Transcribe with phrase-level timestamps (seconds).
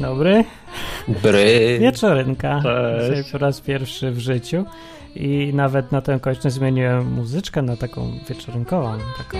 [0.00, 0.44] Dzień dobry.
[1.08, 1.78] Bry.
[1.80, 2.62] Wieczorynka.
[3.08, 3.32] Cześć.
[3.32, 4.64] Po raz pierwszy w życiu.
[5.14, 8.98] I nawet na tę okoliczność zmieniłem muzyczkę na taką wieczornkową.
[9.18, 9.38] Taką.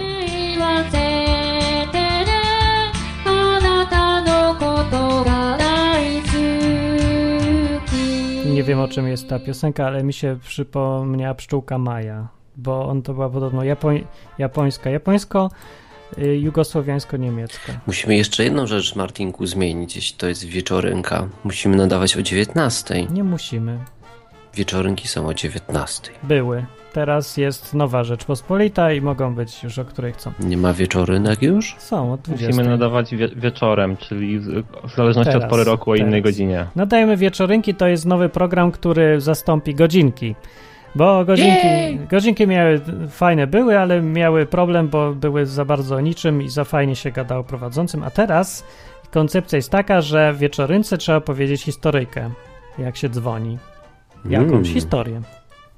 [8.55, 13.03] Nie wiem o czym jest ta piosenka, ale mi się przypomniała pszczółka Maja, bo on
[13.03, 14.05] to była podobno japoń,
[14.39, 14.91] japońska.
[14.91, 15.51] Japońsko
[16.19, 17.73] jugosłowiańsko-niemiecka.
[17.87, 21.29] Musimy jeszcze jedną rzecz, Martinku, zmienić, jeśli to jest wieczorynka.
[21.45, 23.07] Musimy nadawać o 19.
[23.07, 23.79] Nie musimy.
[24.55, 26.11] Wieczorynki są o 19.
[26.23, 26.65] Były.
[26.93, 30.33] Teraz jest nowa Rzeczpospolita i mogą być już o której chcą.
[30.41, 31.77] Nie ma wieczorynek już?
[31.79, 32.47] Są od 20.
[32.47, 34.65] Musimy nadawać wie wieczorem, czyli w
[34.97, 36.35] zależności Teraz, od pory roku o innej teraz.
[36.35, 36.67] godzinie.
[36.77, 40.35] Nadajemy wieczorynki, to jest nowy program, który zastąpi godzinki.
[40.95, 46.43] Bo godzinki, godzinki miały, fajne były, ale miały problem, bo były za bardzo o niczym
[46.43, 48.03] i za fajnie się gadało prowadzącym.
[48.03, 48.65] A teraz
[49.11, 52.31] koncepcja jest taka, że w wieczorynce trzeba powiedzieć historyjkę,
[52.79, 53.59] jak się dzwoni.
[54.25, 54.65] Jakąś Mm.
[54.65, 55.23] historię.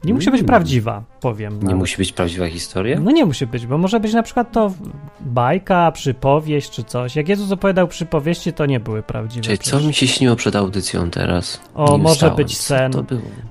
[0.05, 0.47] Nie musi być Mm.
[0.49, 1.59] prawdziwa, powiem.
[1.63, 3.01] Nie musi być prawdziwa historia?
[3.01, 4.73] No nie musi być, bo może być na przykład to
[5.21, 7.17] bajka, przypowieść czy coś.
[7.17, 9.45] Jak Jezus opowiadał przypowieści, to nie były prawdziwe.
[9.45, 11.61] Czyli co mi się śniło przed audycją teraz?
[11.75, 12.37] O, Nie może wstałem.
[12.37, 12.93] być sen.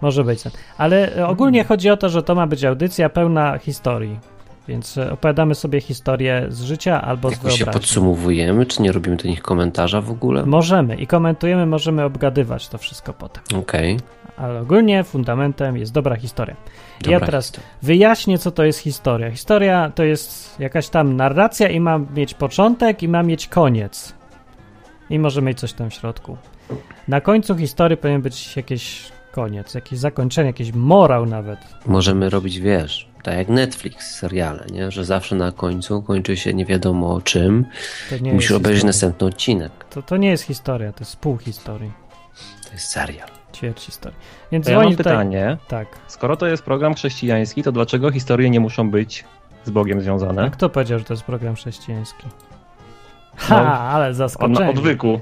[0.02, 0.52] Może być sen.
[0.78, 4.20] Ale e, ogólnie chodzi o to, że to ma być audycja pełna historii.
[4.68, 7.82] Więc e, opowiadamy sobie historię z życia albo z Jakoś się wyobraźni.
[7.82, 10.46] podsumowujemy, czy nie robimy do nich komentarza w ogóle?
[10.46, 13.44] Możemy i komentujemy, możemy obgadywać to wszystko potem.
[13.60, 13.98] Okej.
[14.42, 16.56] Ale ogólnie fundamentem jest dobra historia.
[17.02, 17.70] Dobra ja teraz historia.
[17.82, 19.32] wyjaśnię, co to jest historia.
[19.32, 24.14] Historia to jest jakaś tam narracja i ma mieć początek i ma mieć koniec.
[25.10, 26.38] I może mieć coś tam w środku.
[27.08, 31.60] Na końcu historii powinien być jakiś koniec, jakieś zakończenie, jakiś morał nawet.
[31.86, 34.92] Możemy robić, wiesz, tak jak Netflix, seriale, nie?
[34.92, 37.66] Że zawsze na końcu kończy się nie wiadomo o czym.
[38.22, 38.86] Musisz obejrzeć historia.
[38.88, 39.72] następny odcinek.
[39.90, 41.92] To, to nie jest historia, to jest pół historii.
[42.68, 43.41] To jest serial.
[43.54, 44.20] Ćwierć historii.
[44.52, 44.98] Więc ja mam tutaj...
[44.98, 45.58] pytanie.
[45.68, 45.88] Tak.
[46.08, 49.26] Skoro to jest program chrześcijański, to dlaczego historie nie muszą być
[49.64, 50.50] z Bogiem A związane?
[50.52, 52.28] kto powiedział, że to jest program chrześcijański?
[53.36, 54.60] Ha, No, ale Od, zaskoczenie.
[54.60, 55.20] na odwyku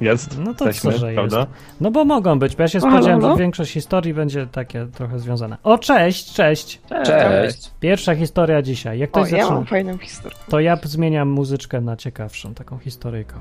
[0.00, 0.38] jest.
[0.38, 1.38] No to Jesteśmy, co, że prawda?
[1.38, 1.50] jest.
[1.80, 3.34] No bo mogą być, bo ja się spodziewałem, halo?
[3.34, 5.56] że większość historii będzie takie trochę związana.
[5.62, 6.80] O, cześć, cześć!
[7.04, 7.70] Cześć!
[7.80, 8.98] Pierwsza historia dzisiaj.
[8.98, 10.38] Jak O, ktoś ja zaczyna, mam fajną historię.
[10.48, 13.36] to ja zmieniam muzyczkę na ciekawszą, taką historyjką.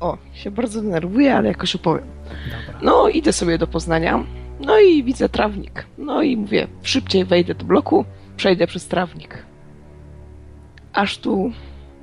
[0.00, 2.06] O, się bardzo denerwuję, ale jakoś opowiem.
[2.44, 2.80] Dobra.
[2.82, 4.24] No, idę sobie do Poznania,
[4.60, 5.86] no i widzę trawnik.
[5.98, 8.04] No i mówię, szybciej wejdę do bloku,
[8.36, 9.44] przejdę przez trawnik.
[10.92, 11.52] Aż tu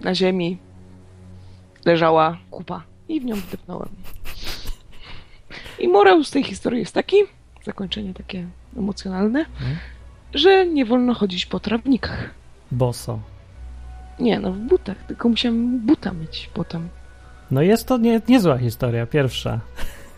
[0.03, 0.57] na ziemi
[1.85, 3.89] leżała kupa i w nią wdepnąłem.
[5.79, 7.15] I morał z tej historii jest taki,
[7.63, 9.77] zakończenie takie emocjonalne, Mhm.
[10.33, 12.29] że nie wolno chodzić po trawnikach.
[12.71, 13.19] Boso.
[14.19, 16.89] Nie, no w butach, tylko musiałem buta myć potem.
[17.55, 19.59] No jest to nie, niezła historia, pierwsza.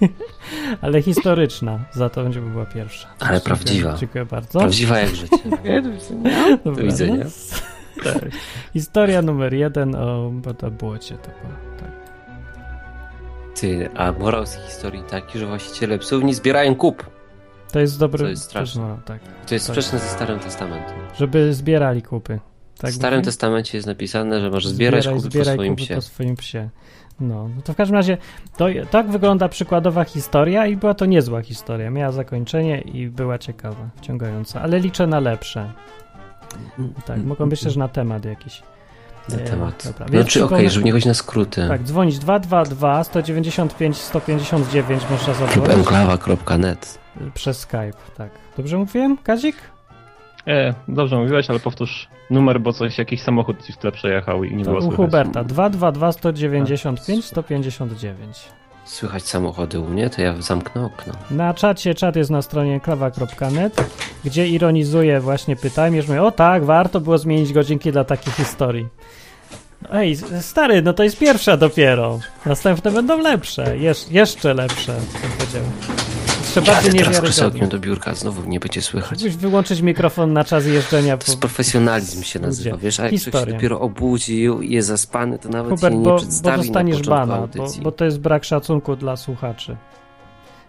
[0.81, 3.07] Ale historyczna, za to będzie była pierwsza.
[3.19, 3.95] Ale Dziękuję- prawdziwa.
[3.97, 4.59] Dziękuję bardzo.
[4.59, 5.37] Prawdziwa jak życie.
[5.45, 6.57] Widzenia.
[6.63, 7.23] Dobra, Do widzenia.
[7.25, 8.03] no.
[8.13, 8.25] Tak.
[8.73, 10.31] Historia numer jeden o
[10.79, 11.15] błocie.
[11.17, 11.91] To było, tak.
[13.55, 17.09] Ty, a morał z historii taki, że właściciele psów nie zbierają kup.
[17.71, 18.23] to jest dobry...
[18.23, 18.81] To jest straszne.
[18.81, 19.19] No, tak.
[19.47, 20.95] To jest sprzeczne ze Starym Testamentem.
[21.17, 22.39] Żeby zbierali kupy.
[22.77, 23.25] Tak w Starym mówi?
[23.25, 25.95] Testamencie jest napisane, że możesz zbierać Zbieraj- kupy po zbieraj swoim kupy psie.
[25.95, 26.69] po swoim psie.
[27.19, 28.17] No, no to w każdym razie
[28.57, 31.89] to, tak wygląda przykładowa historia i była to niezła historia.
[31.89, 35.72] Miała zakończenie i była ciekawa, wciągająca, ale liczę na lepsze.
[37.06, 38.61] Tak, mogą być też na temat jakiś.
[39.29, 39.83] Na E, temat.
[39.85, 41.67] dobra, No więc czy okej, przypomnę- żeby nie chodzić na skróty.
[41.67, 47.00] Tak, dzwonić 222 195 159 można zadzwonić enklawa.net
[47.33, 48.29] przez Skype, tak.
[48.57, 49.56] Dobrze mówiłem, Kazik?
[50.47, 54.55] E, dobrze mówiłeś, ale powtórz numer, bo coś, jakiś samochód ci w tle przejechał i
[54.55, 55.05] nie To było u słychać.
[55.05, 58.49] Huberta 222 195 159.
[58.85, 61.13] Słychać samochody u mnie, to ja zamknę okno.
[61.31, 63.89] Na czacie, czat jest na stronie klawa.net,
[64.25, 68.88] gdzie ironizuję właśnie pytanie, że mówię, o tak, warto było zmienić godzinki dla takich historii.
[69.81, 72.19] No Ej, stary, no to jest pierwsza dopiero.
[72.45, 75.63] Następne będą lepsze, Jesz jeszcze lepsze, bym powiedział.
[76.47, 79.11] Jeszcze bardziej Jadę teraz krzesełkiem do biurka, znowu nie będzie słychać.
[79.19, 81.31] Mógłbyś wyłączyć mikrofon na czas jeżdżenia To po...
[81.31, 82.83] jest profesjonalizm się nazywa, Ludzie.
[82.83, 83.45] wiesz, a jak ktoś Historia.
[83.45, 87.03] się dopiero obudził i jest zaspany, to nawet Hubert, nie bo, bo przedstawi dostaniesz na
[87.03, 89.77] początku bana, bo, bo to jest brak szacunku dla słuchaczy.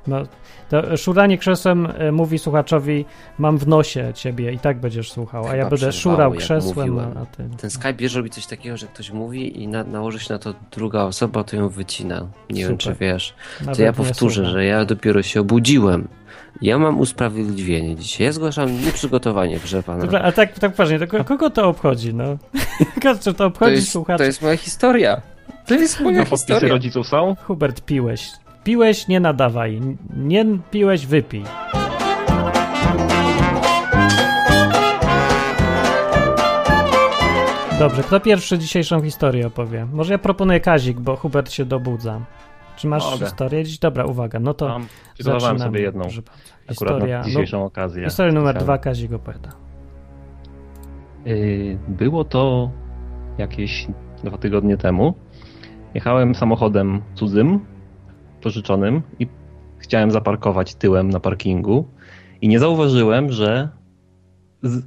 [0.09, 0.23] No,
[0.69, 3.05] to szuranie krzesłem e, mówi słuchaczowi,
[3.39, 7.17] mam w nosie ciebie i tak będziesz słuchał, a ja Chyba będę szurał krzesłem, mówiłem.
[7.19, 7.49] a, a ty...
[7.61, 10.55] Ten Skype bierze robi coś takiego, że ktoś mówi i na, nałoży się na to
[10.71, 12.27] druga osoba, to ją wycina.
[12.51, 12.99] Nie wiem, czy Super.
[12.99, 13.35] wiesz.
[13.59, 16.09] To Nawet ja powtórzę, że ja dopiero się obudziłem.
[16.63, 18.25] Ja mam usprawiedliwienie dzisiaj.
[18.27, 20.01] Ja zgłaszam nieprzygotowanie, proszę pana.
[20.05, 22.25] Dobra, a tak, tak poważnie, to ko- kogo to obchodzi, no?
[23.03, 24.19] Kogo to to, obchodzi jest, słuchaczy?
[24.19, 25.21] to jest moja historia.
[25.67, 26.69] To jest moja No, podpisy historia.
[26.75, 27.37] rodziców są?
[27.47, 28.31] Hubert, piłeś.
[28.69, 29.81] Piłeś, nie nadawaj.
[30.17, 31.45] Nie piłeś, wypij.
[37.79, 39.87] Dobrze, kto pierwszy dzisiejszą historię opowie?
[39.93, 42.21] Może ja proponuję Kazik, bo Hubert się dobudza.
[42.77, 43.27] Czy masz Mogę.
[43.27, 43.79] historię dziś?
[43.79, 44.81] Dobra, uwaga, no to
[45.21, 45.59] zaczynamy.
[45.59, 46.05] sobie jedną.
[46.69, 48.03] Historia, na dzisiejszą okazję.
[48.03, 49.53] no, historia numer dwa, Kazik opowiada.
[51.25, 52.71] Yy, Było to
[53.39, 53.87] jakieś
[54.25, 55.15] dwa tygodnie temu.
[55.95, 57.61] Jechałem samochodem cudzym,
[58.41, 59.27] pożyczonym i
[59.79, 61.89] chciałem zaparkować tyłem na parkingu
[62.41, 63.69] i nie zauważyłem, że
[64.63, 64.83] z,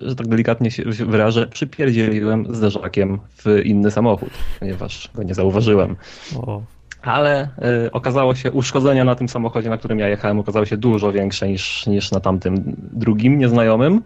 [0.00, 5.96] że tak delikatnie się wyrażę, przypierdzieliłem zderzakiem w inny samochód, ponieważ go nie zauważyłem.
[6.36, 6.62] O,
[7.02, 7.48] Ale
[7.86, 11.48] y, okazało się, uszkodzenia na tym samochodzie, na którym ja jechałem, okazały się dużo większe
[11.48, 14.02] niż, niż na tamtym drugim nieznajomym,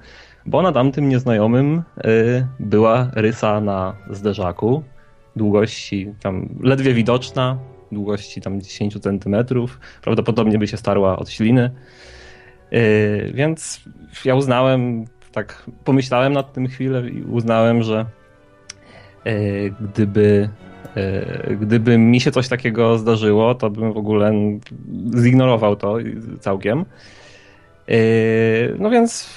[0.47, 4.83] bo na tamtym nieznajomym y, była rysa na zderzaku
[5.37, 7.59] długości tam ledwie widoczna,
[7.93, 11.71] długości tam 10 centymetrów, prawdopodobnie by się starła od śliny.
[12.73, 13.81] Y, więc
[14.25, 18.07] ja uznałem, tak pomyślałem nad tym chwilę i uznałem, że
[19.27, 20.49] y, gdyby
[20.97, 24.33] E, Gdyby mi się coś takiego zdarzyło, to bym w ogóle
[25.23, 25.97] zignorował to
[26.41, 26.85] całkiem.
[28.79, 29.31] No więc,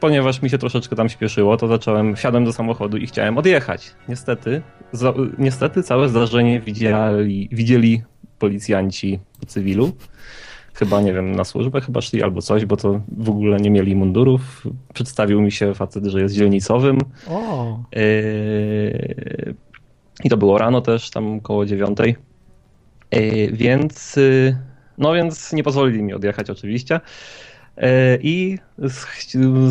[0.00, 3.94] ponieważ mi się troszeczkę tam śpieszyło, to zacząłem, wsiadłem do samochodu i chciałem odjechać.
[4.08, 4.62] Niestety,
[4.92, 8.02] za, niestety całe zdarzenie widzieli, widzieli
[8.38, 9.92] policjanci w cywilu.
[10.74, 13.96] Chyba, nie wiem, na służbę chyba szli albo coś, bo to w ogóle nie mieli
[13.96, 14.66] mundurów.
[14.94, 16.98] Przedstawił mi się facet, że jest dzielnicowym.
[17.28, 19.54] o Yy,
[20.24, 22.16] I to było rano też, tam koło dziewiątej.
[23.12, 24.56] Yy, Więc, yy,
[24.98, 27.00] no więc nie pozwolili mi odjechać oczywiście.
[27.76, 27.84] Yy,
[28.22, 29.06] I z,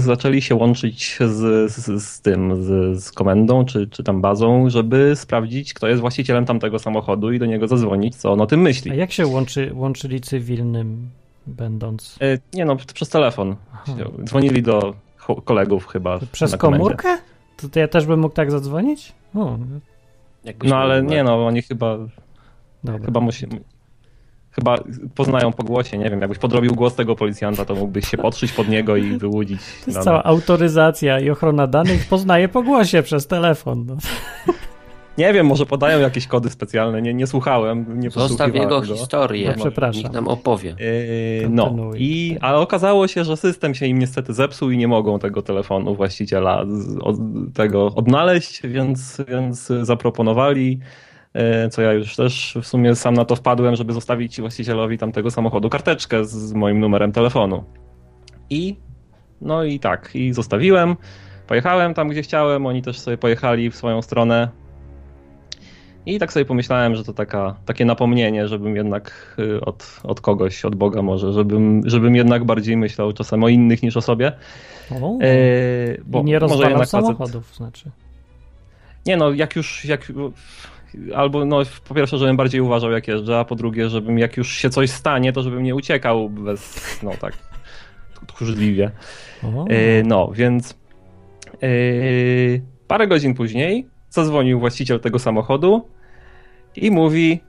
[0.02, 5.14] zaczęli się łączyć z, z, z tym, z, z komendą czy, czy tam bazą, żeby
[5.16, 8.92] sprawdzić, kto jest właścicielem tamtego samochodu i do niego zadzwonić, co on o tym myśli.
[8.92, 11.10] A jak się łączy, łączyli cywilnym
[11.48, 12.18] będąc?
[12.22, 13.56] Yy, Nie no, przez telefon.
[13.74, 13.94] Aha.
[14.24, 14.94] Dzwonili do
[15.46, 16.20] kolegów chyba.
[16.32, 17.18] Przez komórkę?
[17.58, 19.14] To, to ja też bym mógł tak zadzwonić?
[19.36, 19.58] O,
[20.64, 21.98] No ale nie no, oni chyba
[22.84, 23.06] dobra.
[23.06, 23.48] Chyba musi.
[24.52, 24.78] Chyba
[25.16, 28.70] poznają po głosie, nie wiem, jakbyś podrobił głos tego policjanta, to mógłbyś się podszyć pod
[28.70, 29.60] niego i wyłudzić.
[29.60, 30.04] To jest dane.
[30.04, 33.86] cała autoryzacja i ochrona danych poznaje po głosie przez telefon.
[33.86, 33.98] No.
[35.18, 38.96] Nie wiem, może podają jakieś kody specjalne, nie, nie słuchałem, nie Zostaw jego go.
[38.96, 39.54] historię.
[39.58, 40.04] No, przepraszam.
[40.04, 40.76] Niech nam opowie.
[40.80, 45.20] Yy, no, i, ale okazało się, że system się im niestety zepsuł i nie mogą
[45.20, 47.16] tego telefonu właściciela z, od,
[47.54, 50.80] tego odnaleźć, więc, więc zaproponowali,
[51.72, 55.70] co ja już też w sumie sam na to wpadłem, żeby zostawić właścicielowi tamtego samochodu
[55.70, 57.64] karteczkę z, moim numerem telefonu.
[58.50, 58.76] I
[59.42, 60.96] no i tak, i zostawiłem.
[61.48, 64.50] Pojechałem tam, gdzie chciałem, oni też sobie pojechali w swoją stronę.
[66.06, 70.66] I tak sobie pomyślałem, że to taka, takie napomnienie, żebym jednak y, od, od kogoś,
[70.66, 74.32] od Boga może, żebym, żebym jednak bardziej myślał czasem o innych niż o sobie.
[75.02, 77.92] O, Yy, I nie rozwalał jednak facet- samochodów, znaczy.
[79.06, 80.12] Nie no, jak już, jak,
[81.16, 84.56] albo no, po pierwsze, żebym bardziej uważał jak jeżdżę, a po drugie, żebym jak już
[84.56, 87.34] się coś stanie, to żebym nie uciekał bez, no tak,
[88.28, 88.92] tchórzliwie.
[89.44, 90.78] Yy, no, więc
[91.62, 95.88] yy, parę godzin później zadzwonił właściciel tego samochodu
[96.76, 97.40] i mówi,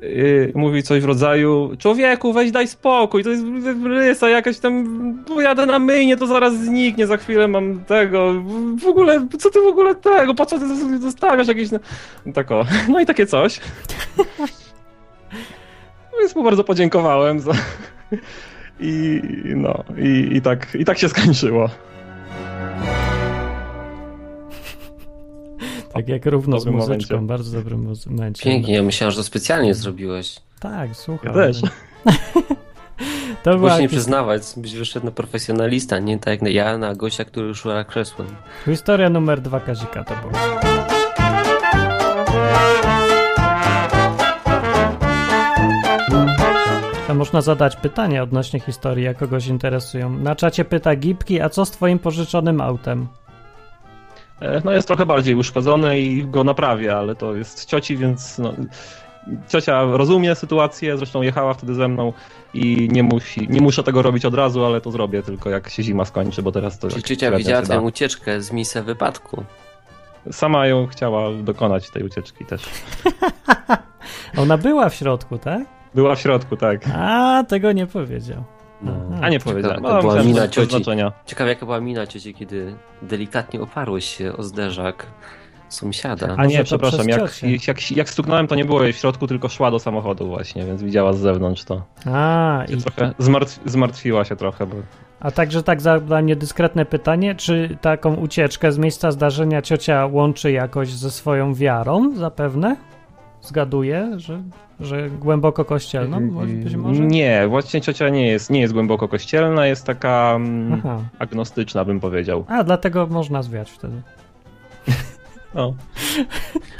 [0.00, 3.44] yy, mówi coś w rodzaju człowieku, weź daj spokój, to jest
[3.84, 4.84] rysa jakaś tam,
[5.26, 8.34] pojadę na myjnie, to zaraz zniknie, za chwilę mam tego,
[8.82, 11.78] w ogóle, co ty w ogóle tego, po co ty zostawiasz jakieś, no,
[12.34, 13.60] tak o, no i takie coś.
[16.20, 17.52] Więc mu bardzo podziękowałem za...
[18.80, 19.20] I
[19.56, 21.70] no, i, i, tak, i tak się skończyło.
[25.94, 27.28] Tak jak równo z muzyczką, momencie.
[27.28, 28.42] bardzo dobrym momencie.
[28.42, 30.36] Pięknie, ja myślałem, że to specjalnie zrobiłeś.
[30.60, 31.28] Tak, słuchaj.
[31.28, 31.62] Ja też.
[33.42, 37.24] To była Musisz nie przyznawać, byś wyszedł na profesjonalista, nie tak jak ja na gościa,
[37.24, 38.28] który szura krzesłem.
[38.64, 40.64] historia numer dwa Kazika to była.
[47.08, 50.10] A można zadać pytania odnośnie historii, jak kogoś interesują.
[50.10, 53.06] Na czacie pyta Gipki, a co z twoim pożyczonym autem?
[54.40, 58.54] E, No jest trochę bardziej uszkodzony i go naprawię, ale to jest cioci, więc no,
[59.48, 62.12] ciocia rozumie sytuację, zresztą jechała wtedy ze mną
[62.54, 65.82] i nie, musi, nie muszę tego robić od razu, ale to zrobię tylko jak się
[65.82, 66.90] zima skończy, bo teraz to...
[66.90, 69.44] Czy ciocia widziała twoją ucieczkę z miejsca wypadku?
[70.30, 72.62] Sama ją chciała dokonać tej ucieczki też.
[74.36, 75.62] Ona była w środku, tak?
[75.94, 76.80] Była w środku, tak.
[76.94, 78.44] A, tego nie powiedział.
[78.88, 79.18] Aha.
[79.22, 79.82] A nie Ciekawe, powiedziałem.
[79.82, 80.70] to No, była myślałem, że mina cioci.
[80.70, 81.12] znaczenia.
[81.26, 85.06] Ciekawe jaka była mina cioci, kiedy delikatnie oparłeś się o zderzak,
[85.68, 86.34] Sąsiada.
[86.36, 89.70] A nie, przepraszam, jak, jak, jak stuknąłem, to nie było jej w środku, tylko szła
[89.70, 91.82] do samochodu właśnie, więc widziała z zewnątrz to.
[92.06, 94.76] A, Się i, trochę zmartw, zmartwiła się trochę, bo
[95.20, 100.88] a także tak za niedyskretne pytanie, czy taką ucieczkę z miejsca zdarzenia ciocia łączy jakoś
[100.92, 102.76] ze swoją wiarą zapewne?
[103.42, 104.42] Zgaduję, że,
[104.80, 106.20] że głęboko kościelną,
[106.76, 107.00] może?
[107.00, 110.98] Nie, właśnie ciocia nie jest, nie jest głęboko kościelna, jest taka mm, Aha.
[111.18, 112.44] agnostyczna, bym powiedział.
[112.48, 114.02] A, dlatego można zwiać wtedy.
[115.54, 115.74] No.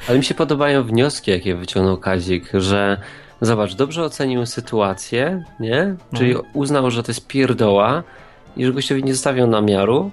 [0.09, 3.01] Ale mi się podobają wnioski, jakie wyciągnął Kazik, że
[3.41, 5.95] zobacz, dobrze ocenił sytuację, nie?
[6.17, 8.03] Czyli uznał, że to jest pierdoła
[8.57, 10.11] i że gościowi nie zostawiał namiaru,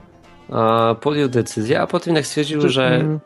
[0.51, 3.19] a podjął decyzję, a potem jak stwierdził, że Mm,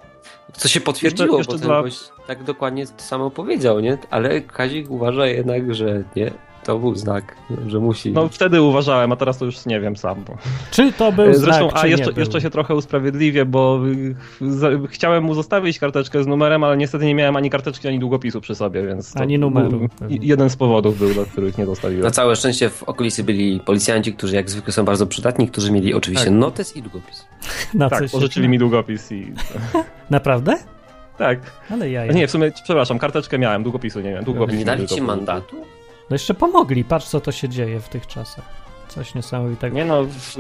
[0.54, 3.98] co się potwierdziło, jeszcze bo ten dla- gość tak dokładnie to samo powiedział, nie?
[4.10, 6.32] Ale Kazik uważa jednak, że nie,
[6.66, 7.36] to był znak,
[7.68, 8.12] że musi.
[8.12, 10.24] No wtedy uważałem, a teraz to już nie wiem sam.
[10.28, 10.38] Bo...
[10.72, 12.20] Czy to był Zresztą, znak, a czy jeszcze, nie był?
[12.20, 13.80] jeszcze się trochę usprawiedliwię, bo
[14.90, 18.56] chciałem mu zostawić karteczkę z numerem, ale niestety nie miałem ani karteczki, ani długopisu przy
[18.56, 19.14] sobie, więc.
[19.14, 19.88] to Ani numeru.
[20.10, 22.04] Jeden z powodów był, dla których nie zostawiłem.
[22.04, 25.94] Na całe szczęście w okolicy byli policjanci, którzy jak zwykle są bardzo przydatni, którzy mieli
[25.94, 26.34] oczywiście Tak.
[26.34, 27.26] notes i długopis.
[27.74, 29.34] Na Tak, pożyczyli mi długopis i.
[30.10, 30.58] Naprawdę?
[31.18, 31.40] Tak.
[31.72, 32.06] Ale ja.
[32.06, 34.26] Nie, w sumie, przepraszam, karteczkę miałem, długopisu nie miałem.
[34.26, 35.56] Długopis Nie dali ci mandatu?
[36.10, 38.46] No jeszcze pomogli, patrz co to się dzieje w tych czasach.
[38.88, 39.76] Coś niesamowitego.
[39.76, 40.36] Nie no, w,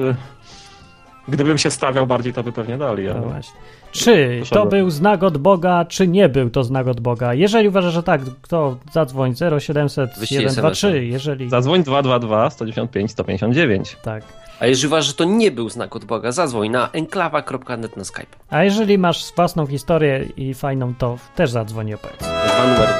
[1.27, 3.05] gdybym się stawiał bardziej, to by pewnie dali.
[3.05, 3.22] No Ale...
[3.22, 3.60] właśnie.
[3.91, 7.34] Czy to był znak od Boga, czy nie był to znak od Boga?
[7.34, 13.98] Jeżeli uważasz, że tak, to zadzwoń 0700 Wyślij 123, jeżeli Zadzwoń 222 195 159.
[14.03, 14.24] tak.
[14.59, 18.35] A jeżeli uważasz, że to nie był znak od Boga, zadzwoń na enklawa.net na Skype.
[18.50, 22.19] A jeżeli masz własną historię i fajną, to też zadzwoń i opowiedz.
[22.19, 22.93] Dwa numery.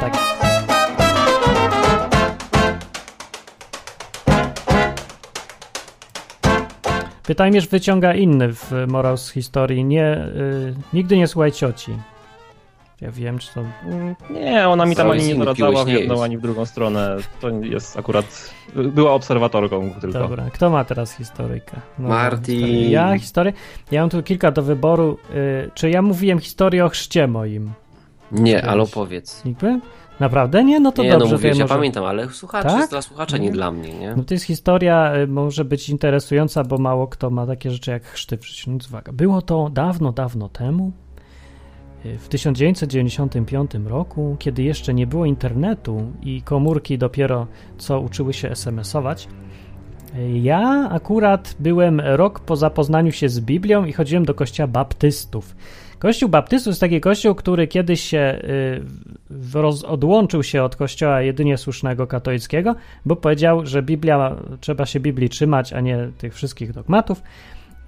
[0.00, 0.38] Tak jest.
[7.26, 9.84] Pytajmierz wyciąga inny w morał z historii.
[9.84, 11.92] Nie, y, nigdy nie słuchaj cioci.
[13.00, 13.64] Ja wiem, czy to...
[14.30, 16.24] Nie, ona mi tam ani nie doradzała w jedną, jest.
[16.24, 17.16] ani w drugą stronę.
[17.40, 18.54] To jest akurat...
[18.74, 20.18] Była obserwatorką tylko.
[20.18, 21.76] Dobra, kto ma teraz historyjkę?
[21.98, 22.56] No, Martin.
[22.56, 22.90] historię.
[22.90, 23.52] Ja historię?
[23.90, 25.18] Ja mam tu kilka do wyboru.
[25.34, 27.72] Y, czy ja mówiłem historię o chrzcie moim?
[28.32, 29.42] Nie, ale opowiedz.
[30.20, 30.64] Naprawdę?
[30.64, 30.80] Nie?
[30.80, 31.26] No to nie, dobrze.
[31.26, 32.78] no mówiłeś, ja może- pamiętam, ale słuchacze, Tak?
[32.78, 33.52] jest dla słuchacza, nie Nie.
[33.52, 34.14] dla mnie, nie?
[34.16, 38.04] No to jest historia, y, może być interesująca, bo mało kto ma takie rzeczy jak
[38.04, 38.70] chrzty w życiu.
[38.70, 40.92] No uwaga, było to dawno, dawno temu,
[42.04, 47.46] w 1995 roku, kiedy jeszcze nie było internetu i komórki dopiero
[47.78, 49.28] co uczyły się SMS-ować.
[50.32, 55.56] Ja akurat byłem rok po zapoznaniu się z Biblią i chodziłem do kościoła baptystów.
[55.98, 61.58] Kościół baptystów jest taki kościół, który kiedyś się y, roz, odłączył się od kościoła jedynie
[61.58, 62.74] słusznego katolickiego,
[63.04, 67.22] bo powiedział, że Biblia, trzeba się Biblii trzymać, a nie tych wszystkich dogmatów.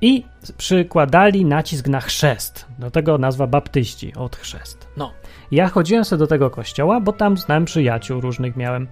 [0.03, 0.25] I
[0.57, 2.67] przykładali nacisk na chrzest.
[2.79, 4.89] Do tego nazwa baptyści, od chrzest.
[4.97, 5.13] No.
[5.51, 8.89] Ja chodziłem sobie do tego kościoła, bo tam znałem przyjaciół różnych miałem.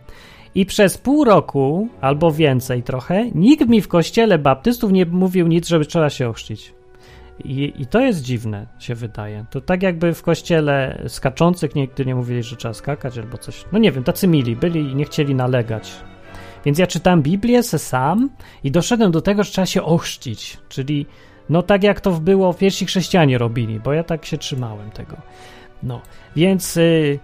[0.54, 5.68] I przez pół roku, albo więcej trochę, nikt mi w kościele baptystów nie mówił nic,
[5.68, 6.74] żeby trzeba się ochrzcić.
[7.44, 9.44] I, I to jest dziwne, się wydaje.
[9.50, 13.64] To tak jakby w kościele skaczących nigdy nie mówili, że trzeba skakać albo coś.
[13.72, 15.92] No nie wiem, tacy mili byli i nie chcieli nalegać.
[16.68, 18.30] Więc ja czytam Biblię se sam
[18.64, 20.58] i doszedłem do tego, że trzeba się ochrzcić.
[20.68, 21.06] Czyli
[21.48, 25.16] no tak jak to było pierwsi chrześcijanie robili, bo ja tak się trzymałem tego.
[25.82, 26.00] No,
[26.36, 27.18] więc y,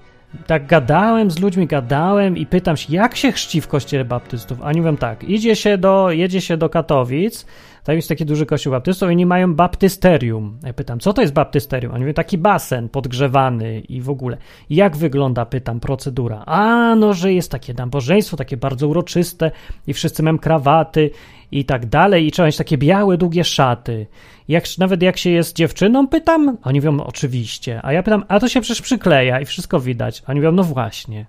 [0.47, 4.63] tak gadałem z ludźmi, gadałem i pytam się, jak się chrzci w kościele baptystów?
[4.63, 7.47] A oni mówią tak, idzie się do, jedzie się do Katowic,
[7.85, 10.59] tam jest taki duży kościół baptystów i oni mają baptysterium.
[10.63, 11.93] Ja pytam, co to jest baptysterium?
[11.93, 14.37] Oni mówią, taki basen podgrzewany i w ogóle.
[14.71, 16.43] Jak wygląda, pytam, procedura?
[16.47, 19.51] A, no, że jest takie nabożeństwo, takie bardzo uroczyste
[19.87, 21.11] i wszyscy mają krawaty
[21.59, 24.07] i tak dalej i mieć takie białe, długie szaty.
[24.49, 27.81] Jak, nawet jak się jest dziewczyną, pytam, oni mówią, oczywiście.
[27.83, 30.23] A ja pytam, a to się przecież przykleja i wszystko widać.
[30.27, 31.27] Oni mówią, no właśnie.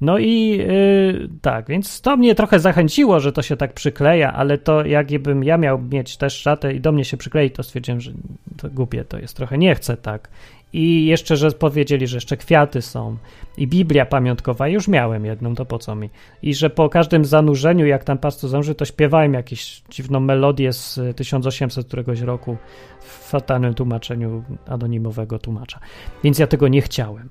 [0.00, 4.58] No i yy, tak, więc to mnie trochę zachęciło, że to się tak przykleja, ale
[4.58, 8.12] to jakbym ja miał mieć też szatę i do mnie się przyklei, to stwierdziłem, że
[8.56, 10.28] to głupie to jest trochę, nie chcę tak.
[10.74, 13.16] I jeszcze, że powiedzieli, że jeszcze kwiaty są
[13.58, 16.10] i Biblia pamiątkowa, już miałem jedną, to po co mi?
[16.42, 21.00] I że po każdym zanurzeniu, jak tam pastor zanurzy, to śpiewałem jakąś dziwną melodię z
[21.16, 22.56] 1800 któregoś roku
[23.00, 25.80] w fatalnym tłumaczeniu anonimowego tłumacza.
[26.24, 27.28] Więc ja tego nie chciałem.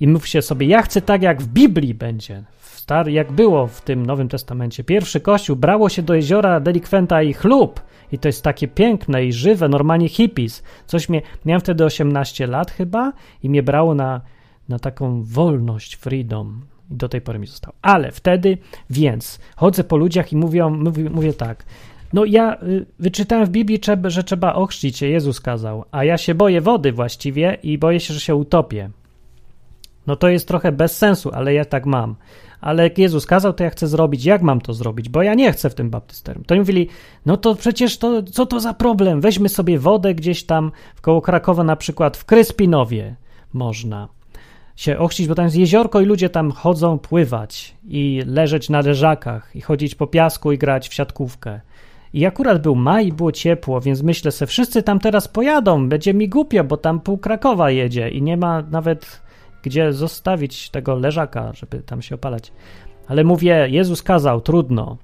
[0.00, 3.80] I mówcie sobie, ja chcę tak jak w Biblii będzie, w star, jak było w
[3.80, 4.84] tym Nowym Testamencie.
[4.84, 7.80] Pierwszy kościół brało się do jeziora delikwenta i chlub.
[8.12, 10.62] I to jest takie piękne i żywe, normalnie hippies.
[10.86, 13.12] Coś mnie, miałem wtedy 18 lat chyba
[13.42, 14.20] i mnie brało na,
[14.68, 16.62] na taką wolność, freedom.
[16.90, 17.76] I do tej pory mi zostało.
[17.82, 18.58] Ale wtedy,
[18.90, 21.64] więc chodzę po ludziach i mówią, mówię, mówię tak,
[22.12, 26.34] No ja y, wyczytałem w Biblii, że trzeba ochrzcić się, Jezus kazał, a ja się
[26.34, 28.90] boję wody właściwie i boję się, że się utopię.
[30.08, 32.16] No to jest trochę bez sensu, ale ja tak mam.
[32.60, 34.24] Ale jak Jezus kazał, to ja chcę zrobić.
[34.24, 35.08] Jak mam to zrobić?
[35.08, 36.44] Bo ja nie chcę w tym baptysterium.
[36.44, 36.88] To oni mówili,
[37.26, 39.20] no to przecież to, co to za problem?
[39.20, 43.16] Weźmy sobie wodę gdzieś tam koło Krakowa, na przykład w Kryspinowie
[43.52, 44.08] można
[44.76, 49.56] się ochrzcić, bo tam jest jeziorko i ludzie tam chodzą pływać i leżeć na leżakach
[49.56, 51.60] i chodzić po piasku i grać w siatkówkę.
[52.12, 56.28] I akurat był maj było ciepło, więc myślę se, wszyscy tam teraz pojadą, będzie mi
[56.28, 59.27] głupio, bo tam pół Krakowa jedzie i nie ma nawet
[59.62, 62.52] gdzie zostawić tego leżaka, żeby tam się opalać.
[63.08, 64.96] Ale mówię, Jezus kazał, trudno.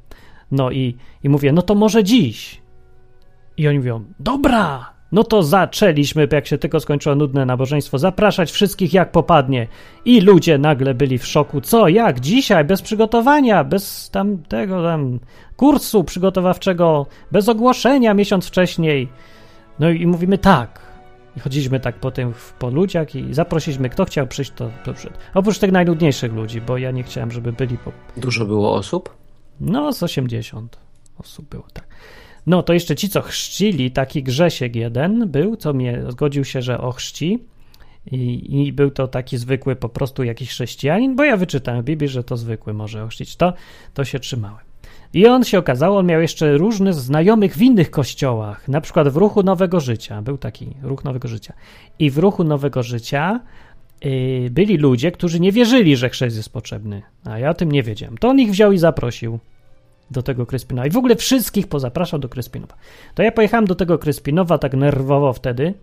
[0.51, 2.63] No i, i mówię, no to może dziś.
[3.57, 8.95] I oni mówią, dobra, no to zaczęliśmy, jak się tylko skończyło nudne nabożeństwo, zapraszać wszystkich
[8.95, 9.69] jak popadnie.
[10.05, 11.61] I ludzie nagle byli w szoku.
[11.61, 15.21] Co, jak, dzisiaj, bez przygotowania, bez tam tego tam
[15.57, 19.09] kursu przygotowawczego, bez ogłoszenia miesiąc wcześniej.
[19.79, 20.94] No i mówimy tak.
[21.37, 25.17] I chodziliśmy tak po tym po ludziach i zaprosiliśmy, kto chciał przyjść, to, to przyszedł.
[25.35, 29.17] Oprócz tych najnudniejszych ludzi, bo ja nie chciałem, żeby byli po, Dużo było osób?
[29.61, 30.79] no, z 80
[31.19, 31.87] osób było, tak.
[32.47, 36.81] No, to jeszcze ci, co chrzcili, taki Grzesiek jeden był, co mnie zgodził się, że
[36.81, 37.39] ochrzci.
[38.11, 42.09] I, I był to taki zwykły po prostu jakiś chrześcijanin, bo ja wyczytałem w Biblii,
[42.09, 43.37] że to zwykły może ochrzcić.
[43.37, 43.53] To,
[43.95, 44.74] to się trzymałem.
[45.15, 49.17] I on się okazało, on miał jeszcze różnych znajomych w innych kościołach, na przykład w
[49.17, 50.23] ruchu Nowego Życia.
[50.23, 51.53] Był taki ruch Nowego Życia.
[51.99, 53.41] I w ruchu Nowego Życia
[54.05, 57.03] yy, byli ludzie, którzy nie wierzyli, że chrzest jest potrzebny.
[57.25, 58.19] A ja o tym nie wiedziałem.
[58.19, 59.39] To on ich wziął i zaprosił
[60.11, 60.87] do tego Kryspinowa.
[60.87, 62.75] I w ogóle wszystkich pozapraszał do Kryspinowa.
[63.15, 65.75] To ja pojechałem do tego Kryspinowa tak nerwowo wtedy.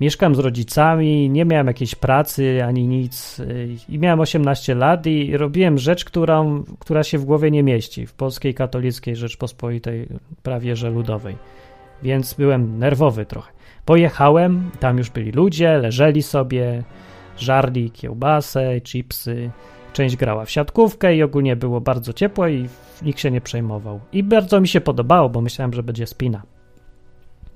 [0.00, 5.36] Mieszkam z rodzicami, nie miałem jakiejś pracy ani nic yy, i miałem 18 lat i
[5.36, 10.08] robiłem rzecz, którą, która się w głowie nie mieści w polskiej katolickiej Rzeczpospolitej
[10.42, 11.36] prawie że ludowej.
[12.02, 13.52] Więc byłem nerwowy trochę.
[13.84, 16.82] Pojechałem, tam już byli ludzie, leżeli sobie,
[17.38, 19.50] żarli kiełbasę, chipsy,
[19.92, 22.68] część grała w siatkówkę i ogólnie było bardzo ciepło i
[23.02, 24.00] nikt się nie przejmował.
[24.12, 26.42] I bardzo mi się podobało, bo myślałem, że będzie spina.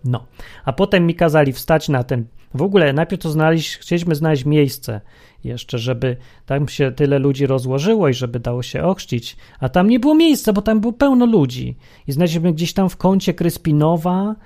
[0.05, 0.27] No,
[0.65, 2.25] a potem mi kazali wstać na ten.
[2.57, 5.01] W ogóle najpierw to znaleźć, chcieliśmy znaleźć miejsce
[5.45, 6.17] jeszcze, żeby
[6.47, 10.53] tam się tyle ludzi rozłożyło i żeby dało się ochrzcić, a tam nie było miejsca,
[10.53, 11.77] bo tam było pełno ludzi.
[12.07, 14.37] I znaleźliśmy gdzieś tam w kącie Kryspinowa,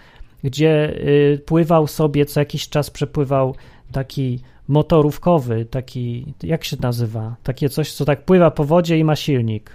[0.45, 0.95] gdzie
[1.35, 3.55] y, pływał sobie, co jakiś czas przepływał
[3.93, 7.37] taki motorówkowy, taki, jak się nazywa?
[7.43, 9.71] Takie coś, co tak pływa po wodzie i ma silnik.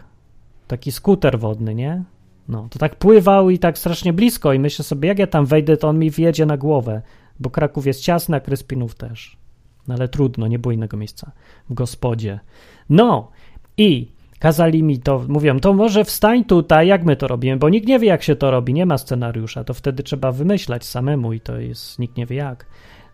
[0.67, 2.03] Taki skuter wodny, nie?
[2.47, 5.77] No, to tak pływał i tak strasznie blisko i myślę sobie, jak ja tam wejdę,
[5.77, 7.01] to on mi wjedzie na głowę,
[7.39, 9.37] bo Kraków jest ciasny, a Kryspinów też.
[9.87, 11.31] No ale trudno, nie było innego miejsca
[11.69, 12.39] w gospodzie.
[12.89, 13.31] No
[13.77, 17.87] i kazali mi to, mówią, to może wstań tutaj, jak my to robimy, bo nikt
[17.87, 21.39] nie wie, jak się to robi, nie ma scenariusza, to wtedy trzeba wymyślać samemu i
[21.39, 22.65] to jest, nikt nie wie jak.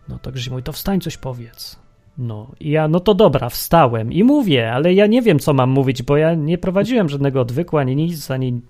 [0.08, 1.82] No to Grzesiek mówi, to wstań, coś powiedz.
[2.18, 5.70] No i ja, no to dobra, wstałem i mówię, ale ja nie wiem, co mam
[5.70, 8.60] mówić, bo ja nie prowadziłem żadnego odwyku, ani nic, ani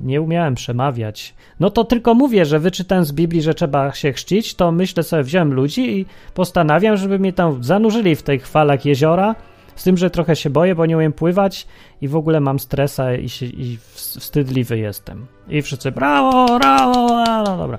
[0.00, 1.34] nie umiałem przemawiać.
[1.60, 5.22] No to tylko mówię, że wyczytałem z Biblii, że trzeba się chrzcić, to myślę sobie,
[5.22, 9.34] wziąłem ludzi i postanawiam, żeby mnie tam zanurzyli w tych falach jeziora,
[9.76, 11.66] z tym, że trochę się boję, bo nie umiem pływać
[12.00, 15.26] i w ogóle mam stresa i, się, i wstydliwy jestem.
[15.48, 17.78] I wszyscy brawo, brawo, brawo, dobra.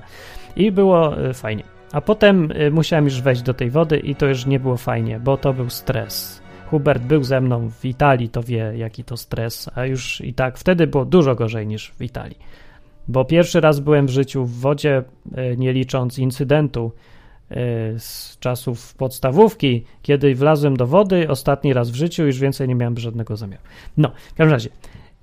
[0.55, 1.63] I było y, fajnie.
[1.91, 5.19] A potem y, musiałem już wejść do tej wody i to już nie było fajnie,
[5.19, 6.41] bo to był stres.
[6.69, 10.57] Hubert był ze mną w Italii, to wie, jaki to stres, a już i tak
[10.57, 12.37] wtedy było dużo gorzej niż w Italii.
[13.07, 15.03] Bo pierwszy raz byłem w życiu w wodzie,
[15.53, 16.91] y, nie licząc incydentu
[17.51, 17.55] y,
[17.97, 22.97] z czasów podstawówki, kiedy wlazłem do wody, ostatni raz w życiu, już więcej nie miałem
[22.97, 23.63] żadnego zamiaru.
[23.97, 24.69] No, w każdym razie,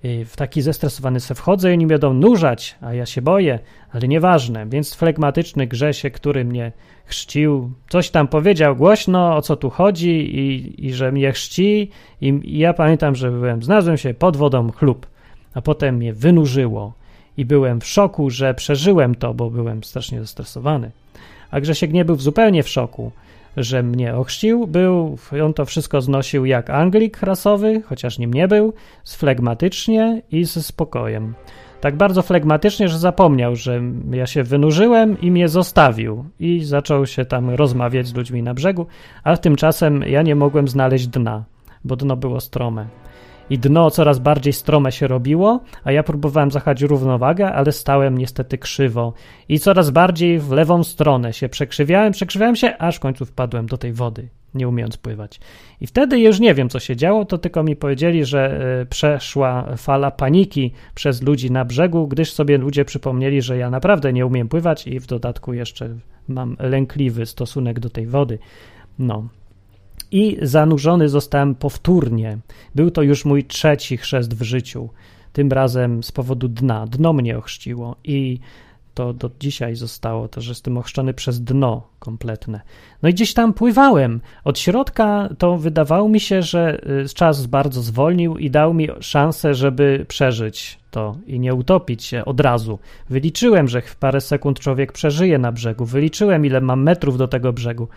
[0.05, 3.59] w taki zestresowany se wchodzę i oni będą nurzać, a ja się boję,
[3.93, 6.73] ale nieważne, więc flegmatyczny Grzesie, który mnie
[7.05, 11.91] chrzcił, coś tam powiedział głośno, o co tu chodzi i, i że mnie chrzci.
[12.21, 15.07] I, i ja pamiętam, że byłem, znalazłem się pod wodą chlub,
[15.55, 16.93] a potem mnie wynurzyło.
[17.37, 20.91] I byłem w szoku, że przeżyłem to, bo byłem strasznie zestresowany.
[21.51, 23.13] A Grzesiek nie był zupełnie w szoku,
[23.57, 28.73] że mnie ochrzcił, był, on to wszystko znosił jak Anglik rasowy, chociaż nim nie był,
[29.05, 31.35] sflegmatycznie i ze spokojem.
[31.81, 37.25] Tak bardzo flegmatycznie, że zapomniał, że ja się wynurzyłem i mnie zostawił i zaczął się
[37.25, 38.87] tam rozmawiać z ludźmi na brzegu,
[39.25, 41.45] a tymczasem ja nie mogłem znaleźć dna,
[41.85, 42.87] bo dno było strome.
[43.51, 48.59] I dno coraz bardziej strome się robiło, a ja próbowałem zachować równowagę, ale stałem niestety
[48.59, 49.13] krzywo
[49.49, 53.79] i coraz bardziej w lewą stronę się przekrzywiałem, przekrzywiałem się, aż w końcu wpadłem do
[53.79, 55.41] tej wody, nie umiejąc pływać.
[55.81, 59.77] I wtedy już nie wiem, co się działo, to tylko mi powiedzieli, że y, przeszła
[59.77, 64.49] fala paniki przez ludzi na brzegu, gdyż sobie ludzie przypomnieli, że ja naprawdę nie umiem
[64.49, 65.89] pływać i w dodatku jeszcze
[66.29, 68.39] mam lękliwy stosunek do tej wody.
[68.99, 69.29] No,
[70.11, 72.39] i zanurzony zostałem powtórnie.
[72.75, 74.89] Był to już mój trzeci chrzest w życiu,
[75.33, 76.87] tym razem z powodu dna.
[76.87, 78.39] Dno mnie ochrzciło i
[78.97, 82.61] to do dzisiaj zostało, to że jestem ochrzczony przez dno kompletne.
[83.03, 84.21] No i gdzieś tam pływałem.
[84.45, 89.55] Od środka to wydawało mi się, że y, czas bardzo zwolnił i dał mi szansę,
[89.55, 92.79] żeby przeżyć to i nie utopić się od razu.
[93.11, 95.85] Wyliczyłem, że w parę sekund człowiek przeżyje na brzegu.
[95.85, 97.89] Wyliczyłem, ile mam metrów do tego brzegu.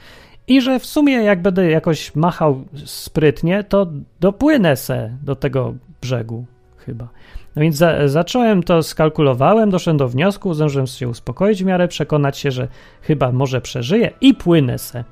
[0.48, 3.88] I że w sumie jak będę jakoś machał sprytnie, to
[4.20, 6.46] dopłynę se do tego brzegu
[6.78, 7.08] chyba.
[7.56, 12.38] No więc za, zacząłem to, skalkulowałem, doszedłem do wniosku, zdążyłem się uspokoić w miarę, przekonać
[12.38, 12.68] się, że
[13.02, 15.04] chyba może przeżyję i płynę se.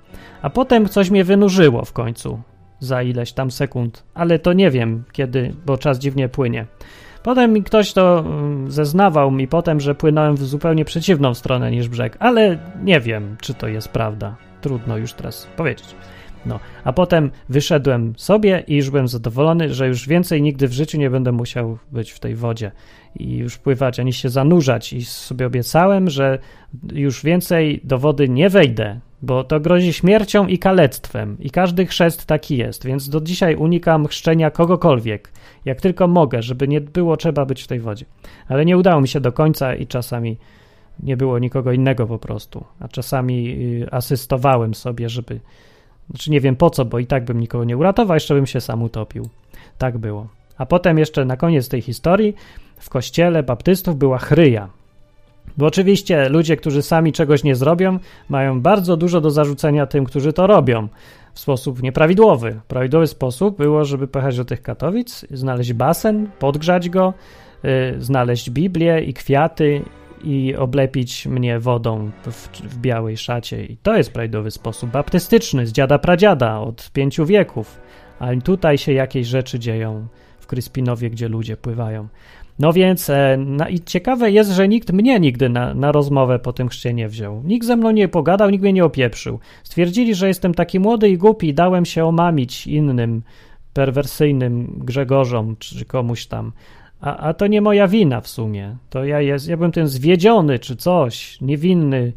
[0.42, 2.42] A potem coś mnie wynurzyło w końcu
[2.80, 6.66] za ileś tam sekund, ale to nie wiem kiedy, bo czas dziwnie płynie.
[7.24, 11.90] Potem mi ktoś to mm, zeznawał mi potem, że płynąłem w zupełnie przeciwną stronę niż
[11.90, 15.96] brzeg, ale nie wiem, czy to jest prawda trudno już teraz powiedzieć.
[16.46, 20.98] No, a potem wyszedłem sobie i już byłem zadowolony, że już więcej nigdy w życiu
[20.98, 22.72] nie będę musiał być w tej wodzie
[23.16, 24.94] i już pływać ani się zanurzać.
[24.94, 26.40] I sobie obiecałem, że
[26.94, 31.38] już więcej do wody nie wejdę, bo to grozi śmiercią i kalectwem.
[31.40, 35.32] I każdy chrzest taki jest, więc do dzisiaj unikam chrzczenia kogokolwiek,
[35.66, 38.06] jak tylko mogę, żeby nie było trzeba być w tej wodzie.
[38.48, 40.38] Ale nie udało mi się do końca i czasami
[41.04, 42.64] nie było nikogo innego po prostu.
[42.80, 43.50] A czasami
[43.84, 45.40] y, asystowałem sobie, żeby.
[46.10, 48.62] Znaczy nie wiem po co, bo i tak bym nikogo nie uratował, jeszcze bym się
[48.62, 49.30] sam utopił.
[49.78, 50.28] Tak było.
[50.58, 52.36] A potem jeszcze na koniec tej historii
[52.78, 54.70] w kościele baptystów była chryja.
[55.58, 60.34] Bo oczywiście ludzie, którzy sami czegoś nie zrobią, mają bardzo dużo do zarzucenia tym, którzy
[60.34, 60.88] to robią
[61.34, 62.60] w sposób nieprawidłowy.
[62.68, 67.14] Prawidłowy sposób było, żeby pojechać do tych Katowic, znaleźć basen, podgrzać go,
[67.64, 69.82] yy, znaleźć Biblię i kwiaty
[70.24, 73.66] i oblepić mnie wodą w, w, białej szacie.
[73.66, 77.82] I to jest prawidłowy sposób baptystyczny z dziada pradziada od pięciu wieków.
[78.20, 80.08] Ale tutaj się jakieś rzeczy dzieją
[80.40, 82.08] w Kryspinowie, gdzie ludzie pływają.
[82.60, 86.54] No więc e, na, i ciekawe jest, że nikt mnie nigdy na, na rozmowę po
[86.54, 87.44] tym chrzcie nie wziął.
[87.46, 89.40] Nikt ze mną nie pogadał, nikt mnie nie opieprzył.
[89.64, 93.22] Stwierdzili, że jestem taki młody i głupi dałem się omamić innym
[93.74, 96.52] perwersyjnym Grzegorzom czy komuś tam.
[97.02, 98.76] A, a to nie moja wina w sumie.
[98.90, 102.14] To ja jest, ja byłem ten zwiedziony czy coś, niewinny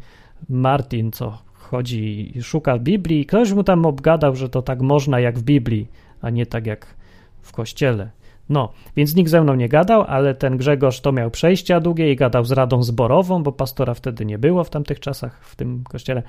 [0.49, 5.39] Martin, co chodzi i szuka Biblii ktoś mu tam obgadał, że to tak można jak
[5.39, 5.87] w Biblii,
[6.21, 6.95] a nie tak jak
[7.41, 8.09] w kościele.
[8.49, 12.15] No, więc nikt ze mną nie gadał, ale ten Grzegorz to miał przejścia długie i
[12.15, 16.23] gadał z radą zborową, bo pastora wtedy nie było w tamtych czasach w tym kościele.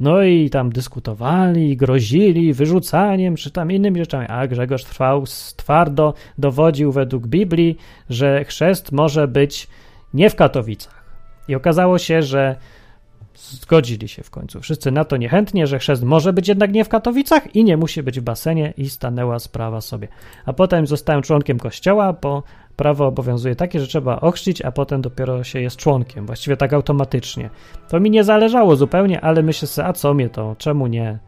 [0.00, 4.26] No i tam dyskutowali, grozili wyrzucaniem czy tam innymi rzeczami.
[4.26, 5.24] A Grzegorz trwał
[5.56, 7.76] twardo, dowodził według Biblii,
[8.10, 9.68] że chrzest może być
[10.14, 11.04] nie w Katowicach.
[11.48, 12.56] I okazało się, że
[13.34, 16.88] zgodzili się w końcu wszyscy na to niechętnie, że chrzest może być jednak nie w
[16.88, 20.08] Katowicach i nie musi być w basenie i stanęła sprawa sobie.
[20.46, 22.42] A potem zostałem członkiem kościoła, bo
[22.78, 27.50] prawo obowiązuje takie, że trzeba ochrzcić, a potem dopiero się jest członkiem, właściwie tak automatycznie.
[27.88, 31.18] To mi nie zależało zupełnie, ale myślę sobie, a co mnie to, czemu nie?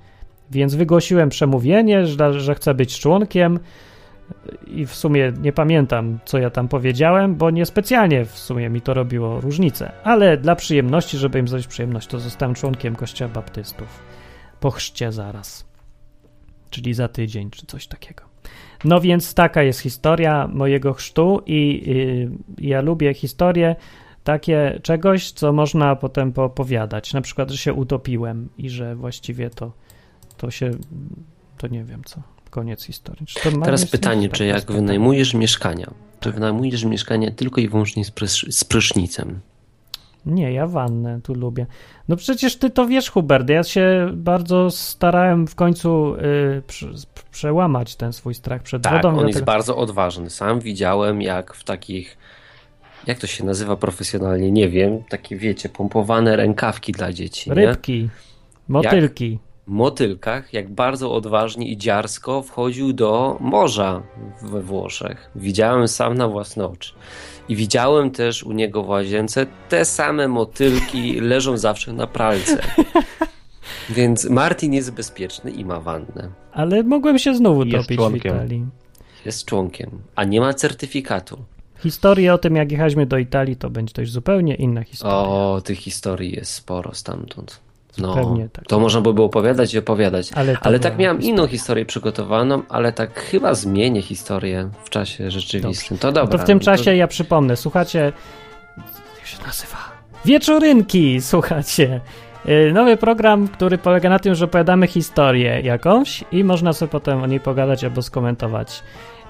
[0.51, 3.59] Więc wygłosiłem przemówienie, że, że chcę być członkiem
[4.67, 8.95] i w sumie nie pamiętam, co ja tam powiedziałem, bo niespecjalnie w sumie mi to
[8.95, 14.03] robiło różnicę, ale dla przyjemności, żeby im zrobić przyjemność, to zostałem członkiem Kościoła Baptystów.
[14.61, 15.67] Po chrzcie zaraz,
[16.71, 18.30] czyli za tydzień, czy coś takiego.
[18.85, 21.83] No więc taka jest historia mojego chrztu i,
[22.59, 23.77] i ja lubię historie
[24.25, 27.13] takie czegoś, co można potem poopowiadać.
[27.13, 29.73] Na przykład, że się utopiłem i że właściwie to,
[30.37, 30.71] to się,
[31.59, 33.27] to nie wiem co, koniec historii.
[33.65, 35.91] Teraz pytanie, czy jak wynajmujesz mieszkania,
[36.21, 39.41] czy wynajmujesz mieszkanie tylko i wyłącznie z, prysz, z prysznicem?
[40.27, 41.67] Nie, ja wannę tu lubię.
[42.09, 43.49] No przecież ty to wiesz, Hubert.
[43.49, 46.63] Ja się bardzo starałem w końcu y,
[47.31, 49.09] przełamać ten swój strach przed tak, wodą.
[49.09, 49.39] on dlatego...
[49.39, 50.31] jest bardzo odważny.
[50.31, 52.19] Sam widziałem, jak w takich,
[53.07, 57.51] jak to się nazywa profesjonalnie, nie wiem, takie wiecie, pompowane rękawki dla dzieci.
[57.51, 58.09] Rybki, nie?
[58.69, 59.31] motylki.
[59.33, 59.41] Jak
[59.71, 64.03] motylkach, jak bardzo odważnie i dziarsko wchodził do morza
[64.43, 65.31] we Włoszech.
[65.35, 66.93] Widziałem sam na własne oczy.
[67.49, 72.63] I widziałem też u niego w łazience te same motylki leżą zawsze na pralce.
[73.91, 76.29] Więc Martin jest bezpieczny i ma wannę.
[76.53, 78.67] Ale mogłem się znowu utopić w Italii.
[79.27, 81.39] Jest członkiem, a nie ma certyfikatu.
[81.79, 85.17] Historię o tym, jak jechaliśmy do Italii, to będzie to już zupełnie inna historia.
[85.17, 87.61] O, tych historii jest sporo stamtąd.
[87.99, 88.65] No, Zupełnie tak.
[88.67, 90.33] to można by było opowiadać i opowiadać.
[90.35, 95.31] Ale Ale, to tak miałam inną historię przygotowaną, ale tak chyba zmienię historię w czasie
[95.31, 95.99] rzeczywistym.
[95.99, 96.39] To No dobra.
[96.39, 98.13] to w tym no czasie ja przypomnę, słuchacie,
[99.19, 99.77] jak się nazywa?
[100.25, 102.01] Wieczorynki, słuchacie.
[102.45, 107.23] Yy, Nowy program, który polega na tym, że opowiadamy historię jakąś i można sobie potem
[107.23, 108.83] o niej pogadać albo skomentować.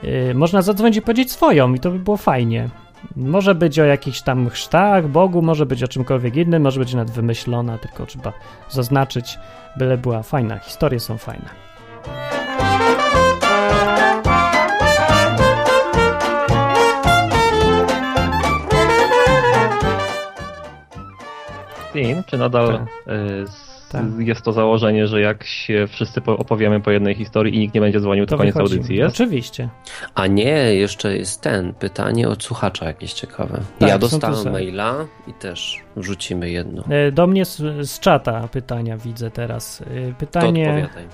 [0.02, 2.68] Yy, Można zadzwonić i powiedzieć swoją i to by było fajnie.
[3.16, 7.10] Może być o jakichś tam chrztach, Bogu, może być o czymkolwiek innym, może być nawet
[7.10, 8.32] wymyślona, tylko trzeba
[8.68, 9.38] zaznaczyć,
[9.76, 10.58] byle była fajna.
[10.58, 11.48] Historie są fajne.
[21.92, 23.14] Tim, czy nadal Tak.
[23.14, 23.44] y,
[23.92, 24.04] Tak.
[24.18, 27.80] jest to założenie, że jak się wszyscy po- opowiemy po jednej historii i nikt nie
[27.80, 28.74] będzie dzwonił, to, To koniec wychodzi.
[28.74, 29.14] audycji jest?
[29.14, 29.68] Oczywiście.
[30.14, 33.60] A nie, jeszcze jest ten, pytanie od słuchacza jakieś ciekawe.
[33.78, 34.94] Tak, ja dostałem maila
[35.26, 36.84] i też wrzucimy jedno.
[36.90, 37.56] E, Do mnie z,
[37.90, 39.78] z czata pytania widzę teraz.
[39.78, 39.84] To
[40.18, 41.04] Pytanie, odpowiadaj.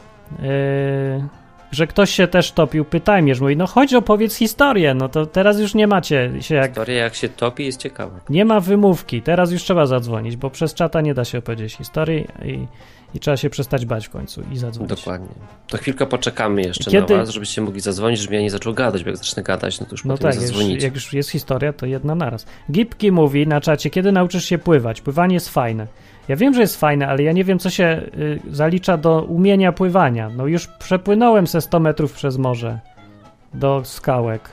[0.42, 1.28] e,
[1.70, 2.84] że ktoś się też topił.
[2.84, 6.66] Pytajmierz mówi, no chodź opowiedz historię, no to teraz już nie macie się jak...
[6.70, 8.20] Historia jak się topi jest ciekawa.
[8.28, 12.26] Nie ma wymówki, teraz już trzeba zadzwonić, bo przez czata nie da się opowiedzieć historii
[12.44, 12.66] i,
[13.14, 14.90] i trzeba się przestać bać w końcu i zadzwonić.
[14.90, 15.28] Dokładnie.
[15.68, 19.04] To chwilkę poczekamy jeszcze Kiedy- na was, żebyście mogli zadzwonić, żeby ja nie zaczął gadać,
[19.04, 20.84] bo jak zacznę gadać, no to już No potem tak, już, zadzwonicie.
[20.86, 22.46] jak już jest historia, to jedna naraz.
[22.70, 25.00] Gipki mówi na czacie, kiedy nauczysz się pływać?
[25.00, 25.86] Pływanie jest fajne.
[26.28, 29.72] Ja wiem, że jest fajne, ale ja nie wiem, co się y, zalicza do umienia
[29.72, 30.28] pływania.
[30.28, 32.80] No już przepłynąłem ze 100 metrów przez morze
[33.54, 34.48] do skałek.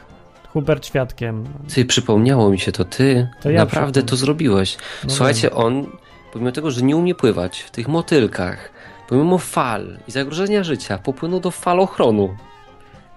[0.53, 1.43] Hubert świadkiem.
[1.75, 4.77] Ty, przypomniało mi się to, ty To ja naprawdę to zrobiłeś.
[5.03, 5.85] No Słuchajcie, on,
[6.33, 8.71] pomimo tego, że nie umie pływać w tych motylkach,
[9.09, 12.35] pomimo fal i zagrożenia życia, popłynął do falochronu.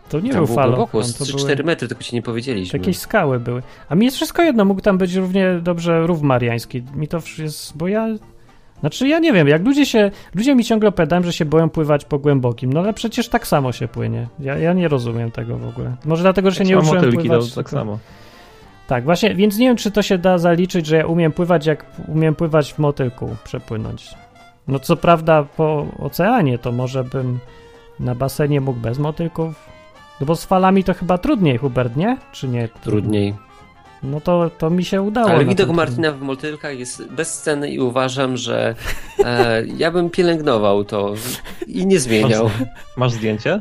[0.09, 2.23] To nie Tam był było głęboko, falochron, z to 3-4 były metry, tylko ci nie
[2.23, 2.71] powiedzieliśmy.
[2.71, 3.63] to jakieś skały były.
[3.89, 6.83] A mi jest wszystko jedno, mógł tam być równie dobrze rów mariański.
[6.95, 8.09] Mi to jest, bo ja...
[8.81, 10.11] Znaczy ja nie wiem, jak ludzie się...
[10.35, 13.73] Ludzie mi ciągle opowiadają, że się boją pływać po głębokim, no ale przecież tak samo
[13.73, 14.27] się płynie.
[14.41, 15.97] Ja, ja nie rozumiem tego w ogóle.
[16.05, 17.51] Może dlatego, że się Jak nie uczyłem motylki, pływać.
[17.51, 17.99] to tak samo.
[18.87, 21.87] Tak, właśnie, więc nie wiem, czy to się da zaliczyć, że ja umiem pływać, jak
[22.09, 24.11] umiem pływać w motylku, przepłynąć.
[24.69, 27.39] No co prawda po oceanie, to może bym
[28.01, 29.55] na basenie mógł bez motylków.
[30.21, 32.17] No bo z falami to chyba trudniej, Hubert, nie?
[32.33, 32.69] Czy nie?
[32.69, 33.35] Trudniej.
[34.03, 35.31] No to, to mi się udało.
[35.31, 38.75] Ale widok Martina w motylkach jest bezcenny i uważam, że
[39.25, 41.15] e, ja bym pielęgnował to
[41.67, 42.51] i nie zmieniał.
[42.97, 43.61] Masz zdjęcie?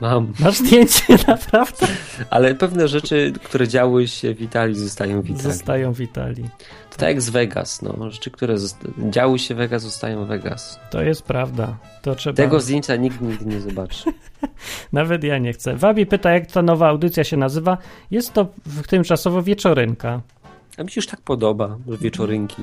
[0.00, 0.32] Mam.
[0.40, 1.86] Masz zdjęcie, naprawdę?
[2.30, 5.42] Ale pewne rzeczy, które działy się w Italii, zostają w Italii.
[5.42, 6.48] Zostają w Italii.
[6.90, 8.10] To tak jak z Vegas, no.
[8.10, 10.80] Rzeczy, które zosta- działy się w Vegas, zostają w Vegas.
[10.90, 11.76] To jest prawda.
[12.02, 12.36] To trzeba...
[12.36, 14.12] Tego zdjęcia nikt nigdy nie zobaczy.
[14.92, 15.76] Nawet ja nie chcę.
[15.76, 17.78] Wabi pyta, jak ta nowa audycja się nazywa.
[18.10, 20.20] Jest to w tymczasowo wieczorynka.
[20.78, 22.62] A mi się już tak podoba, że wieczorynki.